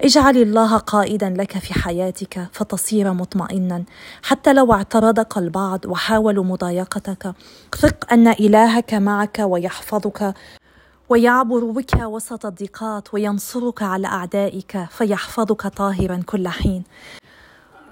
اجعل 0.00 0.36
الله 0.36 0.76
قائدا 0.76 1.30
لك 1.30 1.58
في 1.58 1.74
حياتك 1.74 2.48
فتصير 2.52 3.12
مطمئنا. 3.12 3.84
حتى 4.22 4.52
لو 4.52 4.72
اعترضك 4.72 5.38
البعض 5.38 5.86
وحاولوا 5.86 6.44
مضايقتك 6.44 7.34
ثق 7.78 8.12
أن 8.12 8.28
إلهك 8.28 8.94
معك 8.94 9.38
ويحفظك. 9.44 10.34
ويعبر 11.10 11.64
بك 11.64 11.94
وسط 12.02 12.46
الضيقات 12.46 13.14
وينصرك 13.14 13.82
على 13.82 14.06
أعدائك 14.06 14.86
فيحفظك 14.90 15.66
طاهرا 15.66 16.20
كل 16.26 16.48
حين. 16.48 16.84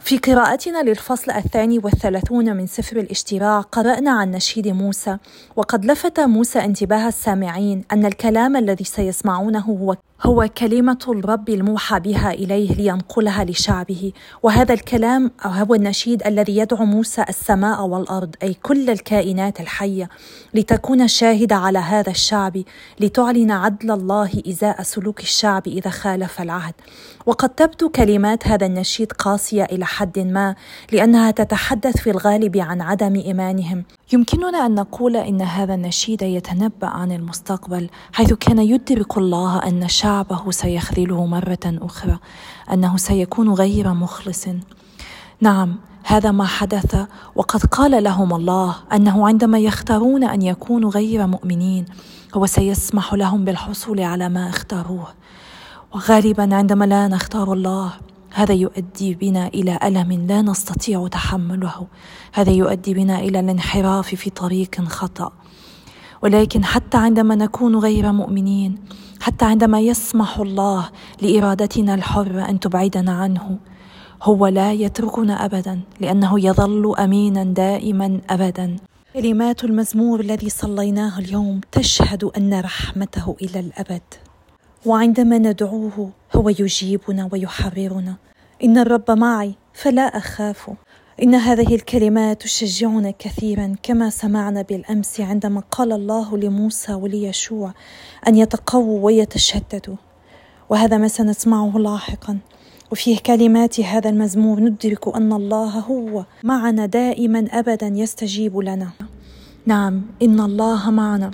في 0.00 0.18
قراءتنا 0.18 0.83
للفصل 0.83 1.31
الثاني 1.31 1.78
والثلاثون 1.78 2.57
من 2.57 2.66
سفر 2.66 2.96
الاشتراع 2.96 3.61
قرأنا 3.61 4.11
عن 4.11 4.31
نشيد 4.31 4.68
موسى 4.68 5.16
وقد 5.57 5.85
لفت 5.85 6.20
موسى 6.20 6.59
انتباه 6.59 7.09
السامعين 7.09 7.85
أن 7.92 8.07
الكلام 8.07 8.57
الذي 8.57 8.85
سيسمعونه 8.85 9.61
هو 9.61 9.96
هو 10.22 10.48
كلمة 10.59 10.98
الرب 11.09 11.48
الموحى 11.48 12.00
بها 12.00 12.31
إليه 12.33 12.74
لينقلها 12.74 13.44
لشعبه. 13.44 14.12
وهذا 14.42 14.74
الكلام 14.74 15.31
هو 15.42 15.74
النشيد 15.74 16.26
الذي 16.26 16.57
يدعو 16.57 16.85
موسى 16.85 17.24
السماء 17.28 17.87
والأرض 17.87 18.35
أي 18.42 18.54
كل 18.54 18.90
الكائنات 18.90 19.61
الحية 19.61 20.09
لتكون 20.54 21.09
شاهدة 21.09 21.57
على 21.57 21.78
هذا 21.78 22.11
الشعب 22.11 22.62
لتعلن 23.00 23.50
عدل 23.50 23.90
الله 23.90 24.31
إزاء 24.48 24.83
سلوك 24.83 25.20
الشعب 25.20 25.66
إذا 25.66 25.90
خالف 25.90 26.40
العهد. 26.40 26.74
وقد 27.26 27.48
تبدو 27.48 27.88
كلمات 27.88 28.48
هذا 28.48 28.66
النشيد 28.66 29.12
قاسية 29.12 29.64
إلى 29.64 29.87
حد 29.87 30.18
ما 30.18 30.54
لأنها 30.92 31.31
تتحدث 31.31 31.96
في 31.96 32.11
الغالب 32.11 32.57
عن 32.57 32.81
عدم 32.81 33.14
إيمانهم. 33.14 33.85
يمكننا 34.12 34.66
أن 34.66 34.74
نقول 34.74 35.16
إن 35.16 35.42
هذا 35.42 35.74
النشيد 35.74 36.22
يتنبأ 36.22 36.87
عن 36.87 37.12
المستقبل 37.12 37.88
حيث 38.12 38.33
كان 38.33 38.59
يدرك 38.59 39.18
الله 39.18 39.59
أن 39.59 39.88
شعبه 40.09 40.51
سيخذله 40.51 41.27
مرة 41.27 41.59
أخرى 41.66 42.18
أنه 42.73 42.97
سيكون 42.97 43.51
غير 43.51 43.94
مخلص. 43.94 44.44
نعم 45.40 45.77
هذا 46.05 46.31
ما 46.31 46.44
حدث 46.44 47.07
وقد 47.37 47.66
قال 47.66 48.05
لهم 48.05 48.35
الله 48.35 48.77
أنه 48.92 49.29
عندما 49.29 49.59
يختارون 49.59 50.25
أن 50.25 50.42
يكونوا 50.42 50.90
غير 50.90 51.27
مؤمنين 51.27 51.85
هو 52.35 52.47
سيسمح 52.47 53.14
لهم 53.14 53.44
بالحصول 53.44 54.01
على 54.01 54.29
ما 54.29 54.49
اختاروه. 54.49 55.09
وغالبا 55.94 56.55
عندما 56.57 56.85
لا 56.85 57.09
نختار 57.09 57.53
الله 57.53 57.92
هذا 58.35 58.55
يؤدي 58.55 59.14
بنا 59.14 59.47
إلى 59.47 59.79
ألم 59.83 60.12
لا 60.12 60.42
نستطيع 60.42 61.09
تحمله. 61.09 61.87
هذا 62.33 62.51
يؤدي 62.51 62.94
بنا 62.94 63.18
إلى 63.18 63.40
الانحراف 63.40 64.14
في 64.14 64.31
طريق 64.31 64.81
خطأ. 64.88 65.33
ولكن 66.22 66.64
حتى 66.64 66.96
عندما 66.96 67.35
نكون 67.35 67.76
غير 67.76 68.12
مؤمنين 68.12 68.78
حتى 69.20 69.44
عندما 69.44 69.81
يسمح 69.81 70.38
الله 70.38 70.88
لإرادتنا 71.22 71.94
الحرة 71.94 72.48
أن 72.48 72.61
تبعدنا 72.61 73.12
عنه 73.12 73.59
هو 74.22 74.46
لا 74.46 74.72
يتركنا 74.72 75.44
ابدا 75.44 75.81
لأنه 76.00 76.40
يظل 76.46 76.94
امينا 76.98 77.44
دائما 77.44 78.20
ابدا. 78.31 78.76
كلمات 79.14 79.64
المزمور 79.64 80.20
الذي 80.20 80.48
صليناه 80.48 81.18
اليوم 81.18 81.61
تشهد 81.72 82.24
أن 82.24 82.61
رحمته 82.61 83.37
إلى 83.42 83.61
الأبد. 83.61 84.02
وعندما 84.87 85.38
ندعوه 85.38 86.11
هو 86.37 86.48
يجيبنا 86.48 87.28
ويحررنا. 87.33 88.16
إن 88.64 88.78
الرب 88.78 89.11
معي 89.11 89.54
فلا 89.74 90.02
أخاف. 90.02 90.70
إن 91.22 91.35
هذه 91.35 91.74
الكلمات 91.74 92.42
تشجعنا 92.42 93.11
كثيرا 93.11 93.74
كما 93.83 94.11
سمعنا 94.11 94.62
بالأمس 94.62 95.20
عندما 95.20 95.62
قال 95.70 95.92
الله 95.92 96.38
لموسى 96.38 96.94
وليشوع 96.94 97.72
أن 98.28 98.37
يتقووا 98.37 99.04
ويتشددوا. 99.04 99.96
وهذا 100.68 100.98
ما 100.98 101.09
سنسمعه 101.09 101.78
لاحقا. 101.78 102.38
وفي 102.92 103.16
كلمات 103.16 103.81
هذا 103.81 104.11
المزمور 104.11 104.61
ندرك 104.61 105.16
أن 105.16 105.33
الله 105.33 105.78
هو 105.78 106.24
معنا 106.42 106.87
دائما 106.87 107.48
ابدا 107.50 107.87
يستجيب 107.87 108.59
لنا. 108.59 108.90
نعم 109.66 110.02
إن 110.22 110.40
الله 110.40 110.90
معنا 110.90 111.31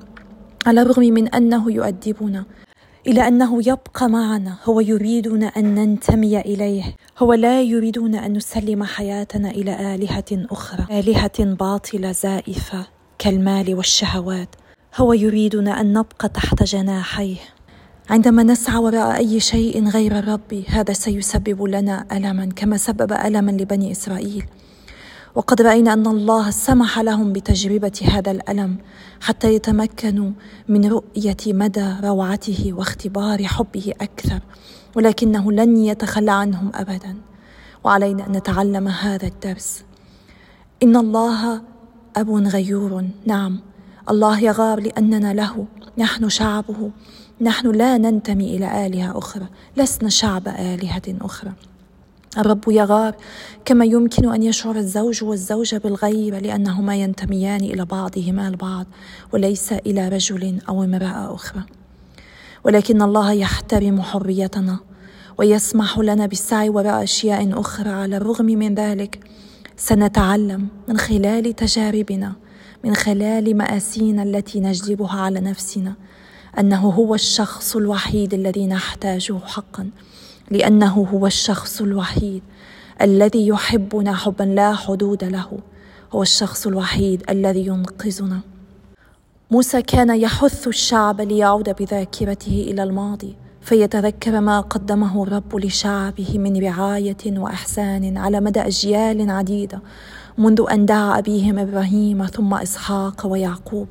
على 0.66 0.82
الرغم 0.82 1.02
من 1.02 1.28
أنه 1.28 1.72
يؤدبنا. 1.72 2.44
إلى 3.06 3.28
أنه 3.28 3.58
يبقى 3.68 4.08
معنا. 4.08 4.56
هو 4.64 4.80
يريدنا 4.80 5.46
أن 5.46 5.74
ننتمي 5.74 6.40
إليه. 6.40 6.96
هو 7.18 7.32
لا 7.32 7.62
يريدنا 7.62 8.26
أن 8.26 8.32
نسلم 8.32 8.84
حياتنا 8.84 9.50
إلى 9.50 9.94
آلهة 9.94 10.24
أخرى. 10.32 11.00
آلهة 11.00 11.44
باطلة 11.44 12.12
زائفة 12.12 12.86
كالمال 13.18 13.74
والشهوات. 13.74 14.48
هو 14.96 15.12
يريدنا 15.12 15.80
أن 15.80 15.92
نبقى 15.92 16.28
تحت 16.28 16.62
جناحيه. 16.62 17.36
عندما 18.10 18.42
نسعى 18.42 18.76
وراء 18.78 19.16
أي 19.16 19.40
شيء 19.40 19.88
غير 19.88 20.18
الرب 20.18 20.64
هذا 20.68 20.92
سيسبب 20.92 21.62
لنا 21.62 22.06
ألما 22.12 22.48
كما 22.56 22.76
سبب 22.76 23.12
ألما 23.12 23.50
لبني 23.50 23.92
إسرائيل. 23.92 24.44
وقد 25.34 25.62
رأينا 25.62 25.92
أن 25.92 26.06
الله 26.06 26.50
سمح 26.50 26.98
لهم 26.98 27.32
بتجربة 27.32 28.00
هذا 28.04 28.30
الألم 28.30 28.78
حتى 29.20 29.54
يتمكنوا 29.54 30.30
من 30.68 30.86
رؤية 30.86 31.36
مدى 31.46 31.94
روعته 32.04 32.72
واختبار 32.72 33.44
حبه 33.44 33.92
أكثر 34.00 34.40
ولكنه 34.96 35.52
لن 35.52 35.76
يتخلى 35.76 36.30
عنهم 36.30 36.70
ابدا. 36.74 37.16
وعلينا 37.84 38.26
أن 38.26 38.32
نتعلم 38.32 38.88
هذا 38.88 39.26
الدرس. 39.26 39.84
إن 40.82 40.96
الله 40.96 41.62
أب 42.16 42.30
غيور. 42.30 43.04
نعم 43.26 43.60
الله 44.10 44.40
يغار 44.40 44.80
لأننا 44.80 45.34
له 45.34 45.66
نحن 45.98 46.28
شعبه 46.28 46.90
نحن 47.40 47.70
لا 47.70 47.98
ننتمي 47.98 48.56
إلى 48.56 48.86
آلهة 48.86 49.18
أخرى 49.18 49.46
لسنا 49.76 50.08
شعب 50.08 50.48
آلهة 50.48 51.02
أخرى. 51.20 51.52
الرب 52.38 52.64
يغار 52.68 53.14
كما 53.64 53.84
يمكن 53.84 54.32
أن 54.32 54.42
يشعر 54.42 54.76
الزوج 54.76 55.24
والزوجة 55.24 55.76
بالغيره 55.76 56.38
لأنهما 56.38 56.96
ينتميان 56.96 57.60
إلى 57.60 57.84
بعضهما 57.84 58.48
البعض 58.48 58.86
وليس 59.32 59.72
إلى 59.72 60.08
رجل 60.08 60.58
أو 60.68 60.84
امرأة 60.84 61.34
أخرى. 61.34 61.62
ولكن 62.64 63.02
الله 63.02 63.32
يحترم 63.32 64.02
حريتنا 64.02 64.78
ويسمح 65.38 65.98
لنا 65.98 66.26
بالسعي 66.26 66.68
وراء 66.68 67.02
أشياء 67.02 67.60
أخرى. 67.60 67.90
على 67.90 68.16
الرغم 68.16 68.46
من 68.46 68.74
ذلك 68.74 69.18
سنتعلم 69.76 70.68
من 70.88 70.98
خلال 70.98 71.56
تجاربنا 71.56 72.32
من 72.84 72.94
خلال 72.94 73.56
مآسينا 73.56 74.22
التي 74.22 74.60
نجلبها 74.60 75.20
على 75.20 75.40
نفسنا 75.40 75.94
أنه 76.58 76.90
هو 76.90 77.14
الشخص 77.14 77.76
الوحيد 77.76 78.34
الذي 78.34 78.66
نحتاجه 78.66 79.38
حقا. 79.44 79.90
لأنه 80.50 81.06
هو 81.12 81.26
الشخص 81.26 81.80
الوحيد 81.80 82.42
الذي 83.02 83.46
يحبنا 83.46 84.14
حبا 84.14 84.44
لا 84.44 84.74
حدود 84.74 85.24
له. 85.24 85.58
هو 86.12 86.22
الشخص 86.22 86.66
الوحيد 86.66 87.22
الذي 87.30 87.66
ينقذنا. 87.66 88.40
موسى 89.50 89.82
كان 89.82 90.20
يحث 90.20 90.68
الشعب 90.68 91.20
ليعود 91.20 91.76
بذاكرته 91.80 92.66
إلى 92.70 92.82
الماضي 92.82 93.34
فيتذكر 93.60 94.40
ما 94.40 94.60
قدمه 94.60 95.22
الرب 95.22 95.56
لشعبه 95.56 96.38
من 96.38 96.62
رعاية 96.62 97.16
وإحسان 97.26 98.16
على 98.18 98.40
مدى 98.40 98.60
أجيال 98.60 99.30
عديدة 99.30 99.80
منذ 100.38 100.64
أن 100.70 100.86
دعا 100.86 101.18
أبيهم 101.18 101.58
إبراهيم 101.58 102.26
ثم 102.26 102.54
إسحاق 102.54 103.26
ويعقوب. 103.26 103.88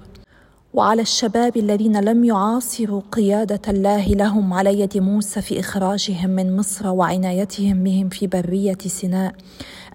وعلى 0.73 1.01
الشباب 1.01 1.57
الذين 1.57 1.99
لم 2.01 2.23
يعاصروا 2.23 3.01
قيادة 3.11 3.61
الله 3.67 4.07
لهم 4.07 4.53
على 4.53 4.79
يد 4.79 4.97
موسى 4.97 5.41
في 5.41 5.59
إخراجهم 5.59 6.29
من 6.29 6.55
مصر 6.55 6.87
وعنايتهم 6.87 7.83
بهم 7.83 8.09
في 8.09 8.27
برية 8.27 8.77
سيناء 8.85 9.33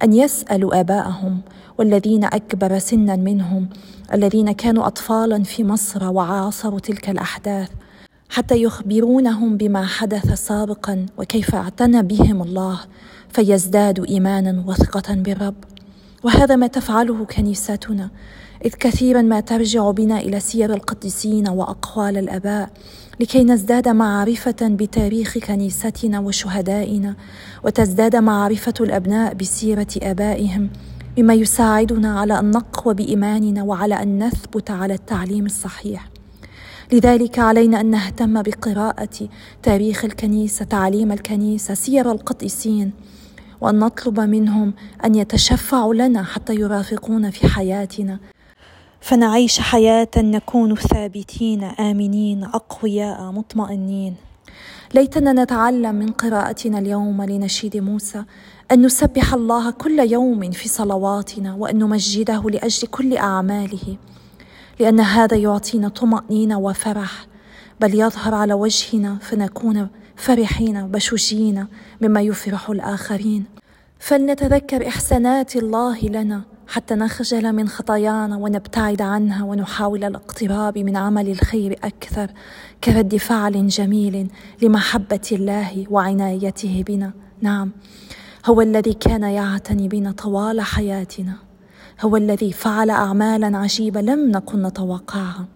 أن 0.02 0.12
يسألوا 0.12 0.80
آباءهم 0.80 1.40
والذين 1.78 2.24
أكبر 2.24 2.78
سنا 2.78 3.16
منهم 3.16 3.68
الذين 4.14 4.52
كانوا 4.52 4.86
اطفالا 4.86 5.42
في 5.42 5.64
مصر 5.64 6.04
وعاصروا 6.04 6.80
تلك 6.80 7.10
الأحداث 7.10 7.68
حتى 8.28 8.62
يخبرونهم 8.62 9.56
بما 9.56 9.86
حدث 9.86 10.32
سابقا 10.46 11.06
وكيف 11.18 11.54
اعتنى 11.54 12.02
بهم 12.02 12.42
الله 12.42 12.80
فيزدادوا 13.28 14.08
ايمانا 14.08 14.64
وثقة 14.66 15.14
بالرب. 15.14 15.54
وهذا 16.24 16.56
ما 16.56 16.66
تفعله 16.66 17.24
كنيستنا. 17.24 18.10
إذ 18.64 18.70
كثيرا 18.70 19.22
ما 19.22 19.40
ترجع 19.40 19.90
بنا 19.90 20.18
إلى 20.18 20.40
سير 20.40 20.74
القديسين 20.74 21.48
وأقوال 21.48 22.18
الآباء 22.18 22.70
لكي 23.20 23.44
نزداد 23.44 23.88
معرفة 23.88 24.56
بتاريخ 24.62 25.38
كنيستنا 25.38 26.20
وشهدائنا 26.20 27.14
وتزداد 27.64 28.16
معرفة 28.16 28.74
الأبناء 28.80 29.34
بسيرة 29.34 29.86
آبائهم 30.02 30.70
مما 31.18 31.34
يساعدنا 31.34 32.20
على 32.20 32.38
أن 32.38 32.50
نقوى 32.50 32.94
بإيماننا 32.94 33.62
وعلى 33.62 34.02
أن 34.02 34.24
نثبت 34.24 34.70
على 34.70 34.94
التعليم 34.94 35.46
الصحيح. 35.46 36.08
لذلك 36.92 37.38
علينا 37.38 37.80
أن 37.80 37.86
نهتم 37.86 38.42
بقراءة 38.42 39.28
تاريخ 39.62 40.04
الكنيسة 40.04 40.64
تعليم 40.64 41.12
الكنيسة 41.12 41.74
سير 41.74 42.12
القديسين 42.12 42.92
وأن 43.60 43.78
نطلب 43.78 44.20
منهم 44.20 44.74
أن 45.04 45.14
يتشفعوا 45.14 45.94
لنا 45.94 46.22
حتى 46.22 46.54
يرافقونا 46.54 47.30
في 47.30 47.48
حياتنا. 47.48 48.18
فنعيش 49.00 49.60
حياة 49.60 50.08
نكون 50.16 50.74
ثابتين 50.74 51.64
آمنين 51.64 52.44
أقوياء 52.44 53.32
مطمئنين. 53.32 54.14
ليتنا 54.94 55.32
نتعلم 55.32 55.94
من 55.94 56.08
قراءتنا 56.12 56.78
اليوم 56.78 57.22
لنشيد 57.22 57.76
موسى 57.76 58.24
أن 58.72 58.82
نسبح 58.86 59.34
الله 59.34 59.70
كل 59.70 59.98
يوم 59.98 60.50
في 60.50 60.68
صلواتنا 60.68 61.54
وأن 61.54 61.78
نمجده 61.78 62.42
لأجل 62.50 62.88
كل 62.88 63.16
أعماله 63.16 63.96
لأن 64.80 65.00
هذا 65.00 65.36
يعطينا 65.36 65.88
طمأنينة 65.88 66.58
وفرح 66.58 67.26
بل 67.80 68.00
يظهر 68.00 68.34
على 68.34 68.54
وجهنا 68.54 69.18
فنكون 69.20 69.88
فرحين 70.16 70.86
بشوشين 70.86 71.66
مما 72.02 72.20
يفرح 72.20 72.70
الآخرين. 72.70 73.44
فلنتذكر 73.98 74.88
إحسانات 74.88 75.56
الله 75.56 75.98
لنا 76.00 76.42
حتى 76.68 76.94
نخجل 76.94 77.52
من 77.52 77.68
خطايانا 77.68 78.36
ونبتعد 78.36 79.02
عنها 79.02 79.44
ونحاول 79.44 80.04
الاقتراب 80.04 80.78
من 80.78 80.96
عمل 80.96 81.28
الخير 81.28 81.78
أكثر 81.84 82.30
كرد 82.84 83.16
فعل 83.16 83.68
جميل 83.68 84.30
لمحبة 84.62 85.28
الله 85.32 85.86
وعنايته 85.90 86.84
بنا. 86.86 87.12
نعم 87.40 87.70
هو 88.46 88.60
الذي 88.60 88.92
كان 88.92 89.22
يعتني 89.22 89.88
بنا 89.88 90.12
طوال 90.12 90.60
حياتنا. 90.60 91.32
هو 92.00 92.16
الذي 92.16 92.52
فعل 92.52 92.90
أعمالا 92.90 93.58
عجيبة 93.58 94.00
لم 94.00 94.30
نكن 94.30 94.62
نتوقعها. 94.62 95.46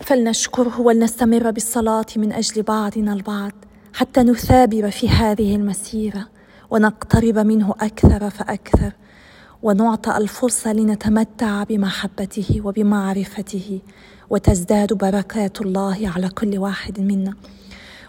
فلنشكره 0.00 0.80
ولنستمر 0.80 1.50
بالصلاة 1.50 2.06
من 2.16 2.32
أجل 2.32 2.62
بعضنا 2.62 3.12
البعض 3.12 3.52
حتى 3.94 4.22
نثابر 4.22 4.90
في 4.90 5.08
هذه 5.08 5.56
المسيرة 5.56 6.28
ونقترب 6.70 7.38
منه 7.38 7.74
أكثر 7.80 8.30
فأكثر. 8.30 8.92
ونعطى 9.66 10.16
الفرصة 10.16 10.72
لنتمتع 10.72 11.62
بمحبته 11.62 12.60
وبمعرفته 12.64 13.80
وتزداد 14.30 14.92
بركات 14.92 15.60
الله 15.60 16.12
على 16.14 16.28
كل 16.28 16.58
واحد 16.58 17.00
منا. 17.00 17.34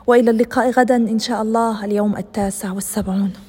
وإلى 0.07 0.31
اللقاء 0.31 0.69
غدا 0.71 0.95
إن 0.95 1.19
شاء 1.19 1.41
الله 1.41 1.85
اليوم 1.85 2.17
التاسع 2.17 2.71
والسبعون. 2.71 3.46